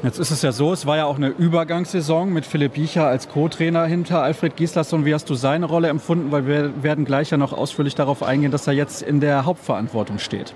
[0.02, 3.28] Jetzt ist es ja so, es war ja auch eine Übergangssaison mit Philipp Biecher als
[3.28, 5.04] Co-Trainer hinter Alfred Gislason.
[5.04, 6.32] Wie hast du seine Rolle empfunden?
[6.32, 10.18] Weil wir werden gleich ja noch ausführlich darauf eingehen, dass er jetzt in der Hauptverantwortung
[10.18, 10.54] steht.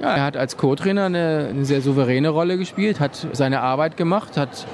[0.00, 4.36] Ja, er hat als Co-Trainer eine, eine, sehr souveräne Rolle gespielt, hat seine Arbeit gemacht,
[4.36, 4.66] hat,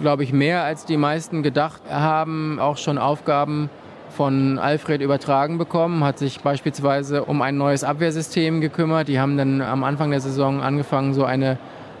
[0.00, 3.70] glaube ich, mehr als die meisten gedacht haben, auch schon Aufgaben
[4.10, 9.08] von Alfred übertragen bekommen, hat sich beispielsweise um ein neues Abwehrsystem gekümmert.
[9.08, 11.56] Die haben dann am Anfang der Saison angefangen, so eine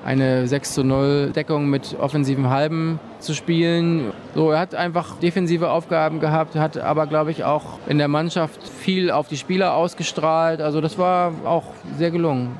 [0.08, 4.12] eine 6 zu 0 Deckung mit offensiven Halben zu spielen.
[4.34, 8.66] So, er hat einfach defensive Aufgaben gehabt, hat aber, glaube ich, auch in der Mannschaft
[8.66, 10.62] viel auf die Spieler ausgestrahlt.
[10.62, 11.64] Also das war auch
[11.98, 12.56] sehr gelungen.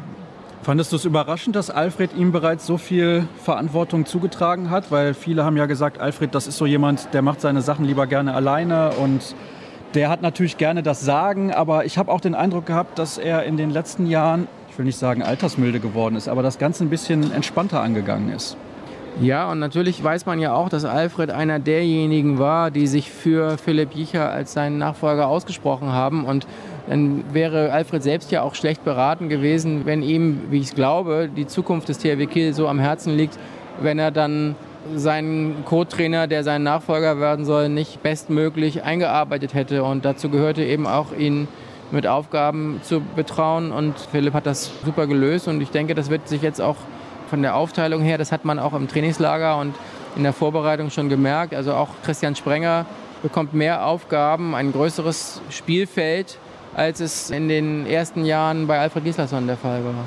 [0.63, 4.91] Fandest du es überraschend, dass Alfred ihm bereits so viel Verantwortung zugetragen hat?
[4.91, 8.07] Weil viele haben ja gesagt, Alfred, das ist so jemand, der macht seine Sachen lieber
[8.07, 9.35] gerne alleine und
[9.95, 13.45] der hat natürlich gerne das Sagen, aber ich habe auch den Eindruck gehabt, dass er
[13.45, 14.49] in den letzten Jahren
[14.79, 18.57] ich will nicht sagen altersmilde geworden ist, aber das Ganze ein bisschen entspannter angegangen ist.
[19.21, 23.59] Ja, und natürlich weiß man ja auch, dass Alfred einer derjenigen war, die sich für
[23.59, 26.25] Philipp Jicher als seinen Nachfolger ausgesprochen haben.
[26.25, 26.47] Und
[26.89, 31.49] dann wäre Alfred selbst ja auch schlecht beraten gewesen, wenn ihm, wie ich glaube, die
[31.49, 33.37] Zukunft des THW Kiel so am Herzen liegt,
[33.83, 34.55] wenn er dann
[34.95, 39.83] seinen Co-Trainer, der sein Nachfolger werden soll, nicht bestmöglich eingearbeitet hätte.
[39.83, 41.49] Und dazu gehörte eben auch ihn
[41.91, 43.73] mit Aufgaben zu betrauen.
[43.73, 45.49] Und Philipp hat das super gelöst.
[45.49, 46.77] Und ich denke, das wird sich jetzt auch
[47.29, 49.75] von der Aufteilung her, das hat man auch im Trainingslager und
[50.17, 51.55] in der Vorbereitung schon gemerkt.
[51.55, 52.87] Also auch Christian Sprenger
[53.23, 56.39] bekommt mehr Aufgaben, ein größeres Spielfeld,
[56.75, 60.05] als es in den ersten Jahren bei Alfred Gislason der Fall war.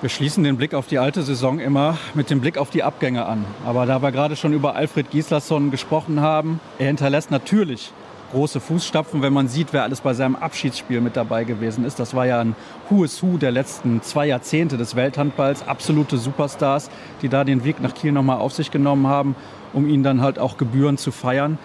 [0.00, 3.24] Wir schließen den Blick auf die alte Saison immer mit dem Blick auf die Abgänge
[3.24, 3.44] an.
[3.64, 7.92] Aber da wir gerade schon über Alfred Gislason gesprochen haben, er hinterlässt natürlich
[8.32, 12.00] große Fußstapfen, wenn man sieht, wer alles bei seinem Abschiedsspiel mit dabei gewesen ist.
[12.00, 12.56] Das war ja ein
[12.88, 15.66] Who is Who der letzten zwei Jahrzehnte des Welthandballs.
[15.68, 16.90] Absolute Superstars,
[17.22, 19.36] die da den Weg nach Kiel nochmal auf sich genommen haben,
[19.72, 21.58] um ihn dann halt auch gebührend zu feiern.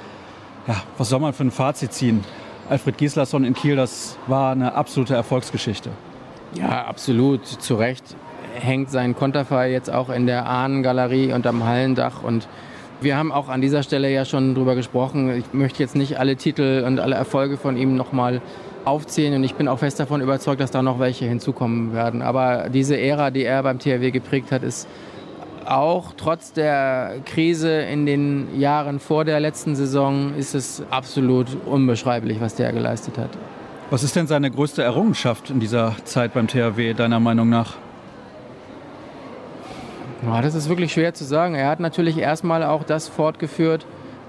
[0.67, 2.23] Ja, was soll man für ein Fazit ziehen?
[2.69, 5.89] Alfred Gislason in Kiel, das war eine absolute Erfolgsgeschichte.
[6.53, 8.15] Ja, absolut, zu Recht
[8.59, 12.47] hängt sein Konterfei jetzt auch in der Ahnengalerie und am Hallendach und
[13.01, 15.29] wir haben auch an dieser Stelle ja schon drüber gesprochen.
[15.37, 18.41] Ich möchte jetzt nicht alle Titel und alle Erfolge von ihm nochmal
[18.85, 22.21] aufzählen und ich bin auch fest davon überzeugt, dass da noch welche hinzukommen werden.
[22.21, 24.87] Aber diese Ära, die er beim THW geprägt hat, ist
[25.65, 32.39] auch trotz der Krise in den Jahren vor der letzten Saison ist es absolut unbeschreiblich,
[32.39, 33.29] was der geleistet hat.
[33.89, 37.75] Was ist denn seine größte Errungenschaft in dieser Zeit beim THW, deiner Meinung nach?
[40.25, 41.53] Ja, das ist wirklich schwer zu sagen.
[41.53, 43.85] Er hat natürlich erstmal auch das fortgeführt,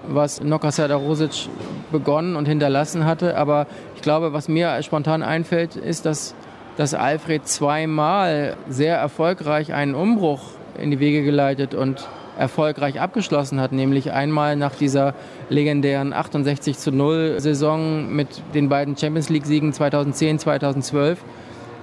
[0.06, 1.48] was Noka Rosic
[1.90, 3.36] begonnen und hinterlassen hatte.
[3.36, 3.66] Aber
[3.96, 6.34] ich glaube, was mir spontan einfällt, ist, dass,
[6.76, 10.42] dass Alfred zweimal sehr erfolgreich einen Umbruch
[10.78, 12.06] in die Wege geleitet und
[12.38, 15.14] erfolgreich abgeschlossen hat, nämlich einmal nach dieser
[15.48, 21.18] legendären 68 zu 0 Saison mit den beiden Champions League Siegen 2010, 2012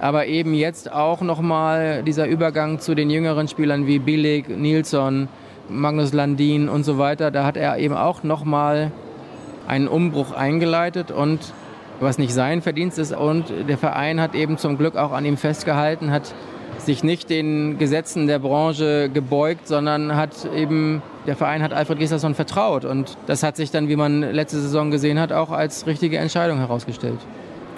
[0.00, 5.28] aber eben jetzt auch nochmal dieser Übergang zu den jüngeren Spielern wie Billig, Nilsson,
[5.68, 8.92] Magnus Landin und so weiter, da hat er eben auch nochmal
[9.66, 11.52] einen Umbruch eingeleitet und
[12.00, 13.12] was nicht sein Verdienst ist.
[13.12, 16.34] Und der Verein hat eben zum Glück auch an ihm festgehalten, hat
[16.78, 22.34] sich nicht den Gesetzen der Branche gebeugt, sondern hat eben, der Verein hat Alfred Gislason
[22.34, 22.84] vertraut.
[22.84, 26.58] Und das hat sich dann, wie man letzte Saison gesehen hat, auch als richtige Entscheidung
[26.58, 27.18] herausgestellt.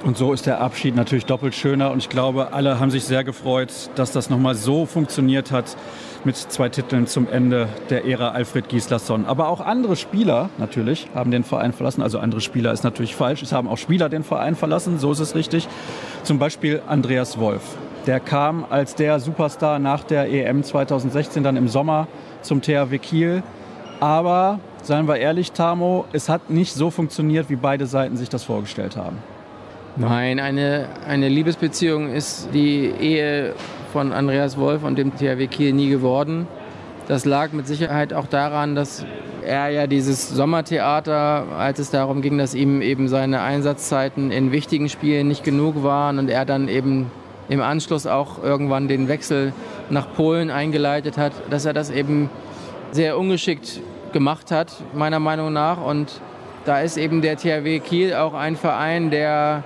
[0.04, 1.90] Und so ist der Abschied natürlich doppelt schöner.
[1.90, 5.76] Und ich glaube, alle haben sich sehr gefreut, dass das nochmal so funktioniert hat
[6.24, 9.26] mit zwei Titeln zum Ende der Ära Alfred Gislason.
[9.26, 12.02] Aber auch andere Spieler natürlich haben den Verein verlassen.
[12.02, 13.42] Also andere Spieler ist natürlich falsch.
[13.42, 15.68] Es haben auch Spieler den Verein verlassen, so ist es richtig.
[16.22, 17.62] Zum Beispiel Andreas Wolf.
[18.06, 22.06] Der kam als der Superstar nach der EM 2016 dann im Sommer
[22.42, 23.42] zum THW Kiel.
[24.00, 28.44] Aber, seien wir ehrlich, Tamo, es hat nicht so funktioniert, wie beide Seiten sich das
[28.44, 29.18] vorgestellt haben.
[30.00, 33.54] Nein, eine, eine Liebesbeziehung ist die Ehe
[33.92, 36.46] von Andreas Wolf und dem THW Kiel nie geworden.
[37.08, 39.04] Das lag mit Sicherheit auch daran, dass
[39.44, 44.88] er ja dieses Sommertheater, als es darum ging, dass ihm eben seine Einsatzzeiten in wichtigen
[44.88, 47.10] Spielen nicht genug waren und er dann eben
[47.48, 49.52] im Anschluss auch irgendwann den Wechsel
[49.90, 52.30] nach Polen eingeleitet hat, dass er das eben
[52.92, 53.80] sehr ungeschickt
[54.12, 55.84] gemacht hat, meiner Meinung nach.
[55.84, 56.20] Und
[56.66, 59.64] da ist eben der THW Kiel auch ein Verein, der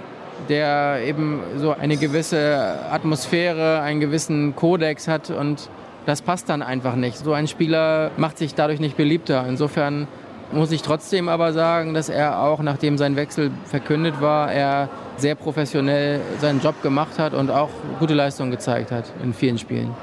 [0.49, 5.68] der eben so eine gewisse Atmosphäre, einen gewissen Kodex hat und
[6.07, 7.18] das passt dann einfach nicht.
[7.18, 9.47] So ein Spieler macht sich dadurch nicht beliebter.
[9.49, 10.09] Insofern
[10.53, 15.35] muss ich trotzdem aber sagen, dass er auch, nachdem sein Wechsel verkündet war, er sehr
[15.35, 19.95] professionell seinen Job gemacht hat und auch gute Leistungen gezeigt hat in vielen Spielen.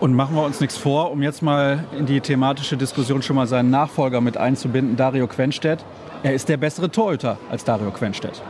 [0.00, 3.46] Und machen wir uns nichts vor, um jetzt mal in die thematische Diskussion schon mal
[3.46, 5.84] seinen Nachfolger mit einzubinden, Dario Quenstedt.
[6.22, 8.40] Er ist der bessere Torhüter als Dario Quenstedt.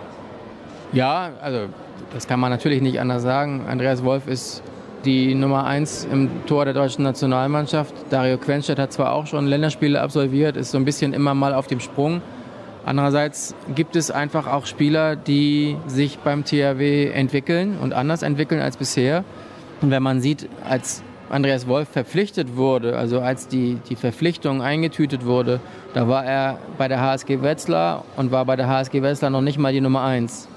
[0.93, 1.69] Ja, also
[2.15, 3.67] das kann man natürlich nicht anders sagen.
[3.69, 4.63] Andreas Wolf ist
[5.05, 7.95] die Nummer eins im Tor der deutschen Nationalmannschaft.
[8.11, 11.67] Dario Quenstedt hat zwar auch schon Länderspiele absolviert, ist so ein bisschen immer mal auf
[11.67, 12.23] dem Sprung.
[12.87, 18.79] Andererseits gibt es einfach auch Spieler, die sich beim THW entwickeln und anders entwickeln als
[18.79, 19.25] bisher.
[19.83, 25.27] Und wenn man sieht, als Andreas Wolf verpflichtet wurde, also als die, die Verpflichtung eingetütet
[25.27, 25.61] wurde,
[25.93, 29.59] da war er bei der HSG Wetzlar und war bei der HSG Wetzlar noch nicht
[29.59, 30.49] mal die Nummer eins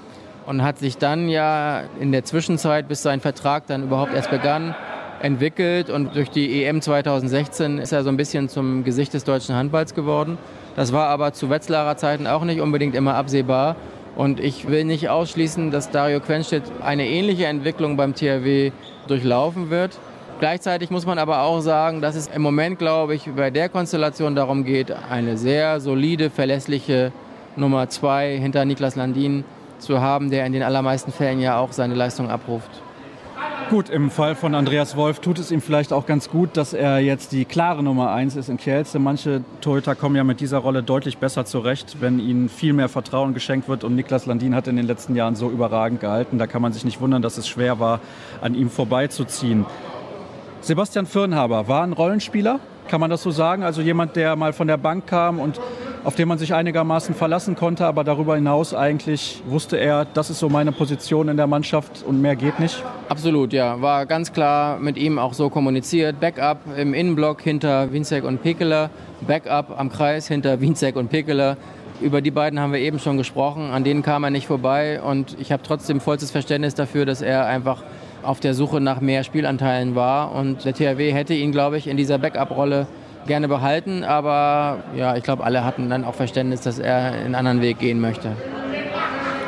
[0.46, 4.74] und hat sich dann ja in der Zwischenzeit, bis sein Vertrag dann überhaupt erst begann,
[5.20, 9.54] entwickelt und durch die EM 2016 ist er so ein bisschen zum Gesicht des deutschen
[9.54, 10.36] Handballs geworden.
[10.74, 13.76] Das war aber zu Wetzlarer Zeiten auch nicht unbedingt immer absehbar.
[14.14, 18.72] Und ich will nicht ausschließen, dass Dario Quenstedt eine ähnliche Entwicklung beim THW
[19.06, 19.98] durchlaufen wird.
[20.38, 24.34] Gleichzeitig muss man aber auch sagen, dass es im Moment, glaube ich, bei der Konstellation
[24.34, 27.12] darum geht, eine sehr solide, verlässliche
[27.56, 29.44] Nummer zwei hinter Niklas Landin
[29.82, 32.70] zu haben, der in den allermeisten Fällen ja auch seine Leistung abruft.
[33.70, 36.98] Gut, im Fall von Andreas Wolf tut es ihm vielleicht auch ganz gut, dass er
[36.98, 38.98] jetzt die klare Nummer 1 ist in Kielce.
[38.98, 43.32] Manche Torhüter kommen ja mit dieser Rolle deutlich besser zurecht, wenn ihnen viel mehr Vertrauen
[43.32, 43.82] geschenkt wird.
[43.82, 46.36] Und Niklas Landin hat in den letzten Jahren so überragend gehalten.
[46.36, 48.00] Da kann man sich nicht wundern, dass es schwer war,
[48.42, 49.64] an ihm vorbeizuziehen.
[50.60, 53.62] Sebastian Firnhaber war ein Rollenspieler, kann man das so sagen?
[53.62, 55.60] Also jemand, der mal von der Bank kam und
[56.04, 60.40] auf den man sich einigermaßen verlassen konnte, aber darüber hinaus eigentlich wusste er, das ist
[60.40, 62.82] so meine Position in der Mannschaft und mehr geht nicht?
[63.08, 63.80] Absolut, ja.
[63.80, 66.18] War ganz klar mit ihm auch so kommuniziert.
[66.18, 68.90] Backup im Innenblock hinter Winzek und Pekeler,
[69.26, 71.56] Backup am Kreis hinter Winzek und Pekeler.
[72.00, 75.36] Über die beiden haben wir eben schon gesprochen, an denen kam er nicht vorbei und
[75.38, 77.84] ich habe trotzdem vollstes Verständnis dafür, dass er einfach
[78.22, 81.96] auf der Suche nach mehr Spielanteilen war und der THW hätte ihn, glaube ich, in
[81.96, 82.86] dieser Backup-Rolle
[83.26, 87.60] gerne behalten, aber ja, ich glaube, alle hatten dann auch Verständnis, dass er einen anderen
[87.60, 88.36] Weg gehen möchte.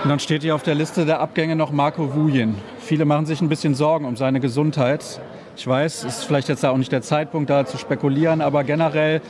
[0.02, 2.56] Und dann steht hier auf der Liste der Abgänge noch Marco Wujen.
[2.78, 5.20] Viele machen sich ein bisschen Sorgen um seine Gesundheit.
[5.56, 9.22] Ich weiß, es ist vielleicht jetzt auch nicht der Zeitpunkt, da zu spekulieren, aber generell,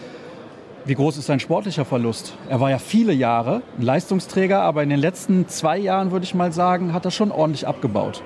[0.84, 2.36] wie groß ist sein sportlicher Verlust?
[2.48, 6.34] Er war ja viele Jahre ein Leistungsträger, aber in den letzten zwei Jahren, würde ich
[6.34, 8.22] mal sagen, hat er schon ordentlich abgebaut.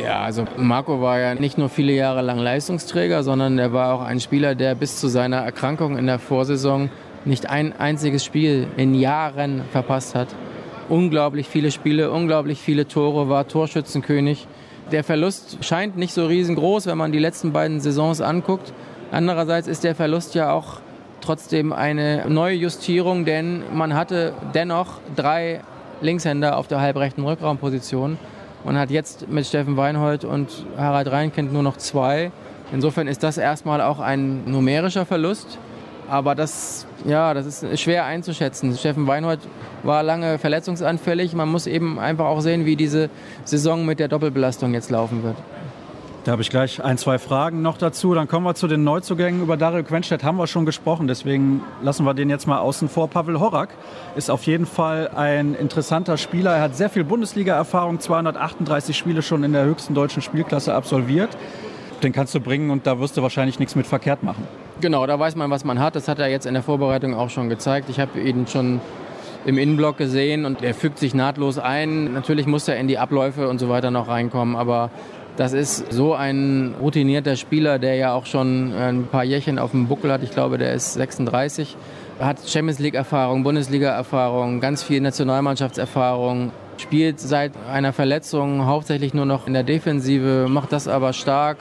[0.00, 4.02] Ja, also Marco war ja nicht nur viele Jahre lang Leistungsträger, sondern er war auch
[4.02, 6.88] ein Spieler, der bis zu seiner Erkrankung in der Vorsaison
[7.24, 10.28] nicht ein einziges Spiel in Jahren verpasst hat.
[10.88, 14.46] Unglaublich viele Spiele, unglaublich viele Tore, war Torschützenkönig.
[14.92, 18.72] Der Verlust scheint nicht so riesengroß, wenn man die letzten beiden Saisons anguckt.
[19.10, 20.80] Andererseits ist der Verlust ja auch
[21.20, 25.60] trotzdem eine neue Justierung, denn man hatte dennoch drei
[26.00, 28.16] Linkshänder auf der halbrechten Rückraumposition
[28.64, 32.30] und hat jetzt mit Steffen Weinhold und Harald Reinkind nur noch zwei.
[32.72, 35.58] Insofern ist das erstmal auch ein numerischer Verlust.
[36.08, 38.74] Aber das, ja, das ist schwer einzuschätzen.
[38.76, 39.40] Steffen Weinhold
[39.82, 41.34] war lange verletzungsanfällig.
[41.34, 43.10] Man muss eben einfach auch sehen, wie diese
[43.44, 45.36] Saison mit der Doppelbelastung jetzt laufen wird.
[46.28, 48.12] Da habe ich gleich ein, zwei Fragen noch dazu.
[48.12, 49.40] Dann kommen wir zu den Neuzugängen.
[49.40, 53.08] Über Dario Quenstedt haben wir schon gesprochen, deswegen lassen wir den jetzt mal außen vor.
[53.08, 53.70] Pavel Horak
[54.14, 56.54] ist auf jeden Fall ein interessanter Spieler.
[56.54, 61.30] Er hat sehr viel Bundesliga-Erfahrung, 238 Spiele schon in der höchsten deutschen Spielklasse absolviert.
[62.02, 64.46] Den kannst du bringen und da wirst du wahrscheinlich nichts mit verkehrt machen.
[64.82, 65.96] Genau, da weiß man, was man hat.
[65.96, 67.88] Das hat er jetzt in der Vorbereitung auch schon gezeigt.
[67.88, 68.82] Ich habe ihn schon
[69.46, 72.12] im Innenblock gesehen und er fügt sich nahtlos ein.
[72.12, 74.90] Natürlich muss er in die Abläufe und so weiter noch reinkommen, aber
[75.38, 79.86] das ist so ein routinierter Spieler, der ja auch schon ein paar Jährchen auf dem
[79.86, 80.24] Buckel hat.
[80.24, 81.76] Ich glaube, der ist 36.
[82.18, 86.50] Hat Champions League-Erfahrung, Bundesliga-Erfahrung, ganz viel Nationalmannschaftserfahrung.
[86.78, 91.58] Spielt seit einer Verletzung hauptsächlich nur noch in der Defensive, macht das aber stark.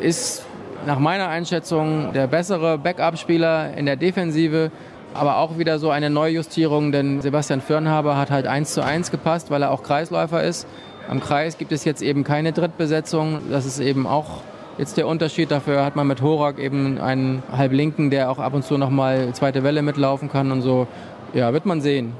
[0.00, 0.44] Ist
[0.86, 4.70] nach meiner Einschätzung der bessere Backup-Spieler in der Defensive.
[5.14, 9.50] Aber auch wieder so eine Neujustierung, denn Sebastian Firnhaber hat halt 1 zu 1 gepasst,
[9.50, 10.68] weil er auch Kreisläufer ist.
[11.10, 13.40] Am Kreis gibt es jetzt eben keine Drittbesetzung.
[13.50, 14.42] Das ist eben auch
[14.78, 15.50] jetzt der Unterschied.
[15.50, 19.64] Dafür hat man mit Horak eben einen Halblinken, der auch ab und zu nochmal zweite
[19.64, 20.86] Welle mitlaufen kann und so.
[21.34, 22.12] Ja, wird man sehen.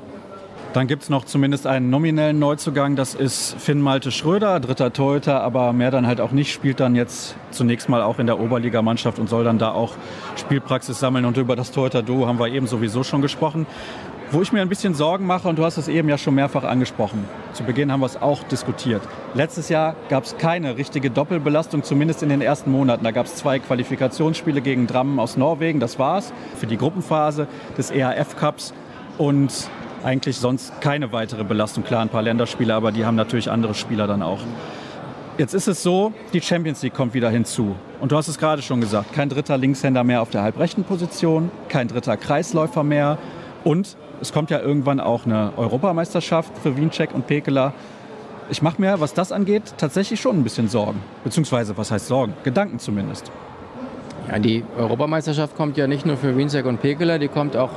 [0.72, 5.40] Dann gibt es noch zumindest einen nominellen Neuzugang, das ist Finn Malte Schröder, dritter Torhüter,
[5.40, 9.18] aber mehr dann halt auch nicht, spielt dann jetzt zunächst mal auch in der Oberligamannschaft
[9.18, 9.94] und soll dann da auch
[10.36, 11.24] Spielpraxis sammeln.
[11.24, 13.66] Und über das Torhüter-Duo haben wir eben sowieso schon gesprochen.
[14.32, 16.62] Wo ich mir ein bisschen Sorgen mache, und du hast es eben ja schon mehrfach
[16.62, 19.02] angesprochen, zu Beginn haben wir es auch diskutiert.
[19.34, 23.02] Letztes Jahr gab es keine richtige Doppelbelastung, zumindest in den ersten Monaten.
[23.02, 27.90] Da gab es zwei Qualifikationsspiele gegen Drammen aus Norwegen, das war's, für die Gruppenphase des
[27.90, 28.72] EAF Cups
[29.18, 29.52] und
[30.04, 31.82] eigentlich sonst keine weitere Belastung.
[31.82, 34.38] Klar, ein paar Länderspiele, aber die haben natürlich andere Spieler dann auch.
[35.38, 37.74] Jetzt ist es so, die Champions League kommt wieder hinzu.
[37.98, 41.50] Und du hast es gerade schon gesagt, kein dritter Linkshänder mehr auf der halbrechten Position,
[41.68, 43.18] kein dritter Kreisläufer mehr
[43.64, 47.72] und es kommt ja irgendwann auch eine Europameisterschaft für Wiencheck und Pekela.
[48.50, 51.00] Ich mache mir, was das angeht, tatsächlich schon ein bisschen Sorgen.
[51.24, 52.34] Beziehungsweise, was heißt Sorgen?
[52.42, 53.30] Gedanken zumindest.
[54.28, 57.70] Ja, die Europameisterschaft kommt ja nicht nur für Wiencheck und Pekela, die kommt auch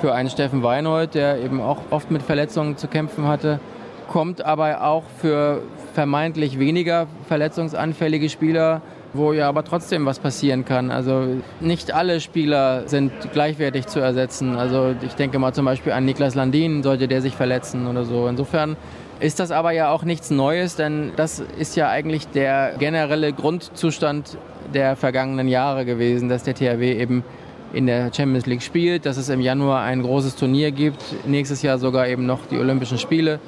[0.00, 3.60] für einen Steffen Weinhold, der eben auch oft mit Verletzungen zu kämpfen hatte.
[4.08, 5.62] Kommt aber auch für
[5.94, 8.82] vermeintlich weniger verletzungsanfällige Spieler
[9.16, 10.90] wo ja aber trotzdem was passieren kann.
[10.90, 11.26] Also
[11.60, 14.56] nicht alle Spieler sind gleichwertig zu ersetzen.
[14.56, 18.28] Also ich denke mal zum Beispiel an Niklas Landin, sollte der sich verletzen oder so.
[18.28, 18.76] Insofern
[19.20, 24.36] ist das aber ja auch nichts Neues, denn das ist ja eigentlich der generelle Grundzustand
[24.74, 27.24] der vergangenen Jahre gewesen, dass der THW eben
[27.72, 31.78] in der Champions League spielt, dass es im Januar ein großes Turnier gibt, nächstes Jahr
[31.78, 33.40] sogar eben noch die Olympischen Spiele.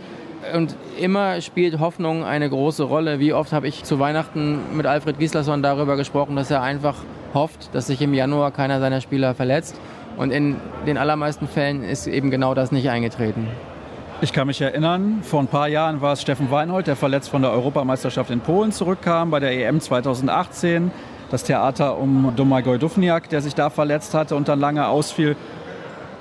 [0.54, 3.18] Und immer spielt Hoffnung eine große Rolle.
[3.18, 6.96] Wie oft habe ich zu Weihnachten mit Alfred Gislason darüber gesprochen, dass er einfach
[7.34, 9.80] hofft, dass sich im Januar keiner seiner Spieler verletzt.
[10.16, 13.46] Und in den allermeisten Fällen ist eben genau das nicht eingetreten.
[14.20, 17.42] Ich kann mich erinnern, vor ein paar Jahren war es Steffen Weinhold, der verletzt von
[17.42, 20.90] der Europameisterschaft in Polen zurückkam, bei der EM 2018.
[21.30, 25.36] Das Theater um Domagoj Dufniak, der sich da verletzt hatte und dann lange ausfiel.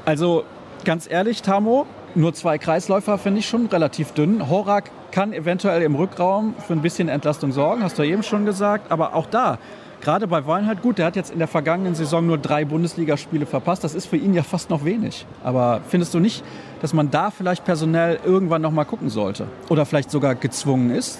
[0.05, 0.43] Also
[0.85, 1.87] ganz ehrlich, Tamo,
[2.17, 4.49] nur zwei Kreisläufer finde ich schon relativ dünn.
[4.49, 8.91] Horak kann eventuell im Rückraum für ein bisschen Entlastung sorgen, hast du eben schon gesagt.
[8.91, 9.59] Aber auch da,
[10.01, 13.83] gerade bei Weinheit, gut, der hat jetzt in der vergangenen Saison nur drei Bundesligaspiele verpasst.
[13.83, 15.25] Das ist für ihn ja fast noch wenig.
[15.43, 16.43] Aber findest du nicht,
[16.81, 19.47] dass man da vielleicht personell irgendwann noch mal gucken sollte?
[19.69, 21.19] Oder vielleicht sogar gezwungen ist?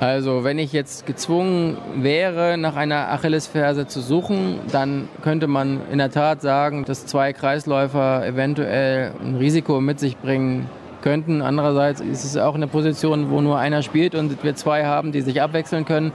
[0.00, 5.98] Also wenn ich jetzt gezwungen wäre, nach einer Achillesferse zu suchen, dann könnte man in
[5.98, 10.70] der Tat sagen, dass zwei Kreisläufer eventuell ein Risiko mit sich bringen
[11.02, 11.42] könnten.
[11.42, 15.20] Andererseits ist es auch eine Position, wo nur einer spielt und wir zwei haben, die
[15.20, 16.12] sich abwechseln können.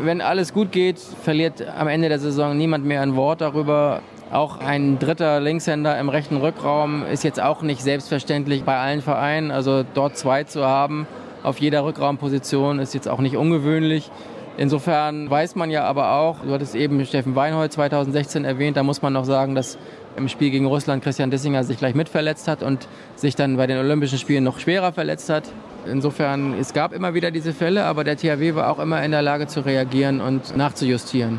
[0.00, 4.00] Wenn alles gut geht, verliert am Ende der Saison niemand mehr ein Wort darüber,
[4.30, 9.50] Auch ein dritter Linkshänder im rechten Rückraum ist jetzt auch nicht selbstverständlich bei allen Vereinen.
[9.50, 11.06] Also dort zwei zu haben
[11.42, 14.10] auf jeder Rückraumposition ist jetzt auch nicht ungewöhnlich.
[14.56, 19.02] Insofern weiß man ja aber auch, du hattest eben Steffen Weinhold 2016 erwähnt, da muss
[19.02, 19.78] man noch sagen, dass
[20.16, 23.78] im Spiel gegen Russland Christian Dissinger sich gleich mitverletzt hat und sich dann bei den
[23.78, 25.44] Olympischen Spielen noch schwerer verletzt hat.
[25.86, 29.22] Insofern, es gab immer wieder diese Fälle, aber der THW war auch immer in der
[29.22, 31.38] Lage zu reagieren und nachzujustieren.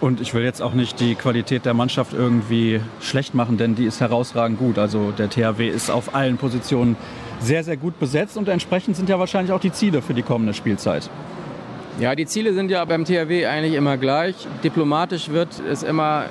[0.00, 3.84] Und ich will jetzt auch nicht die Qualität der Mannschaft irgendwie schlecht machen, denn die
[3.84, 4.78] ist herausragend gut.
[4.78, 6.96] Also der THW ist auf allen Positionen
[7.40, 10.54] sehr, sehr gut besetzt und entsprechend sind ja wahrscheinlich auch die Ziele für die kommende
[10.54, 11.08] Spielzeit.
[12.00, 14.34] Ja, die Ziele sind ja beim THW eigentlich immer gleich.
[14.62, 16.26] Diplomatisch wird es immer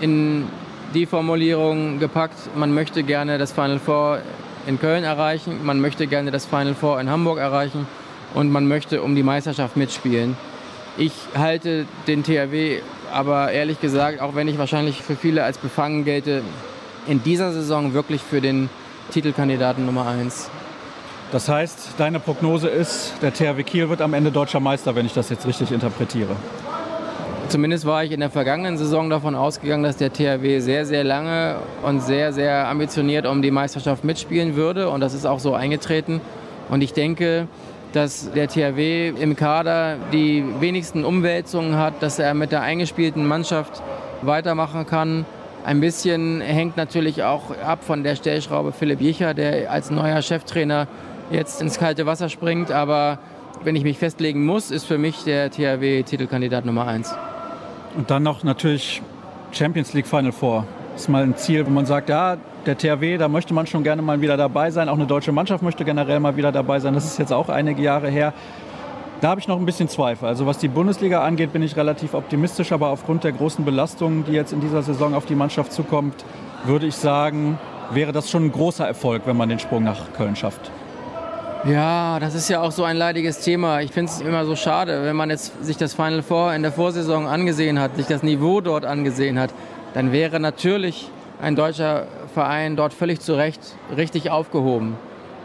[0.00, 0.46] in
[0.94, 4.18] die Formulierung gepackt, man möchte gerne das Final Four
[4.66, 7.86] in Köln erreichen, man möchte gerne das Final Four in Hamburg erreichen
[8.34, 10.36] und man möchte um die Meisterschaft mitspielen.
[10.98, 12.80] Ich halte den THW
[13.12, 16.42] aber ehrlich gesagt, auch wenn ich wahrscheinlich für viele als befangen gelte,
[17.06, 18.68] in dieser Saison wirklich für den
[19.12, 20.50] Titelkandidaten Nummer 1.
[21.30, 25.14] Das heißt, deine Prognose ist, der THW Kiel wird am Ende deutscher Meister, wenn ich
[25.14, 26.34] das jetzt richtig interpretiere.
[27.48, 31.56] Zumindest war ich in der vergangenen Saison davon ausgegangen, dass der THW sehr, sehr lange
[31.82, 34.88] und sehr, sehr ambitioniert um die Meisterschaft mitspielen würde.
[34.88, 36.20] Und das ist auch so eingetreten.
[36.70, 37.48] Und ich denke,
[37.92, 43.82] dass der THW im Kader die wenigsten Umwälzungen hat, dass er mit der eingespielten Mannschaft
[44.22, 45.26] weitermachen kann.
[45.64, 50.88] Ein bisschen hängt natürlich auch ab von der Stellschraube Philipp Jicher, der als neuer Cheftrainer
[51.30, 52.72] jetzt ins kalte Wasser springt.
[52.72, 53.20] Aber
[53.62, 57.14] wenn ich mich festlegen muss, ist für mich der THW Titelkandidat Nummer eins.
[57.96, 59.02] Und dann noch natürlich
[59.52, 60.66] Champions League Final Four.
[60.94, 63.84] Das ist mal ein Ziel, wo man sagt, ja, der THW, da möchte man schon
[63.84, 64.88] gerne mal wieder dabei sein.
[64.88, 66.94] Auch eine deutsche Mannschaft möchte generell mal wieder dabei sein.
[66.94, 68.32] Das ist jetzt auch einige Jahre her.
[69.22, 70.26] Da habe ich noch ein bisschen Zweifel.
[70.26, 74.32] Also was die Bundesliga angeht, bin ich relativ optimistisch, aber aufgrund der großen Belastungen, die
[74.32, 76.24] jetzt in dieser Saison auf die Mannschaft zukommt,
[76.64, 77.56] würde ich sagen,
[77.92, 80.72] wäre das schon ein großer Erfolg, wenn man den Sprung nach Köln schafft.
[81.64, 83.80] Ja, das ist ja auch so ein leidiges Thema.
[83.80, 86.72] Ich finde es immer so schade, wenn man jetzt sich das Final Four in der
[86.72, 89.54] Vorsaison angesehen hat, sich das Niveau dort angesehen hat,
[89.94, 93.60] dann wäre natürlich ein deutscher Verein dort völlig zu Recht
[93.96, 94.96] richtig aufgehoben.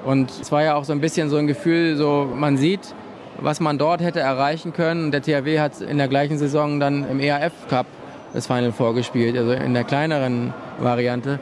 [0.04, 2.96] Und es war ja auch so ein bisschen so ein Gefühl, so man sieht,
[3.42, 5.12] was man dort hätte erreichen können.
[5.12, 7.86] Der THW hat in der gleichen Saison dann im ERF Cup
[8.34, 11.40] das Final vorgespielt, also in der kleineren Variante.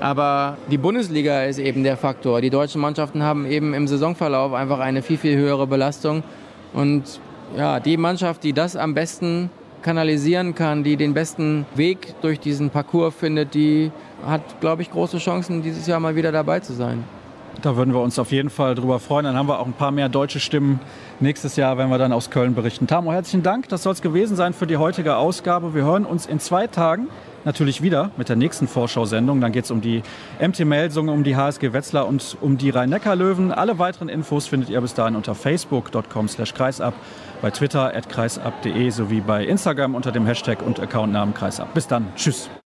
[0.00, 2.40] Aber die Bundesliga ist eben der Faktor.
[2.40, 6.22] Die deutschen Mannschaften haben eben im Saisonverlauf einfach eine viel, viel höhere Belastung.
[6.74, 7.20] Und
[7.56, 9.50] ja, die Mannschaft, die das am besten
[9.82, 13.90] kanalisieren kann, die den besten Weg durch diesen Parcours findet, die
[14.26, 17.04] hat, glaube ich, große Chancen, dieses Jahr mal wieder dabei zu sein.
[17.62, 19.24] Da würden wir uns auf jeden Fall drüber freuen.
[19.24, 20.80] Dann haben wir auch ein paar mehr deutsche Stimmen
[21.20, 22.86] nächstes Jahr, wenn wir dann aus Köln berichten.
[22.86, 23.68] Tamo, herzlichen Dank.
[23.68, 25.74] Das soll es gewesen sein für die heutige Ausgabe.
[25.74, 27.08] Wir hören uns in zwei Tagen
[27.46, 29.40] natürlich wieder mit der nächsten Vorschau-Sendung.
[29.40, 30.02] Dann geht es um die
[30.40, 33.52] MT-Melsungen, um die HSG Wetzlar und um die Rhein-Neckar-Löwen.
[33.52, 36.92] Alle weiteren Infos findet ihr bis dahin unter facebook.com slash kreisab,
[37.40, 41.72] bei Twitter at kreisab.de sowie bei Instagram unter dem Hashtag und Accountnamen kreisab.
[41.72, 42.06] Bis dann.
[42.16, 42.50] Tschüss.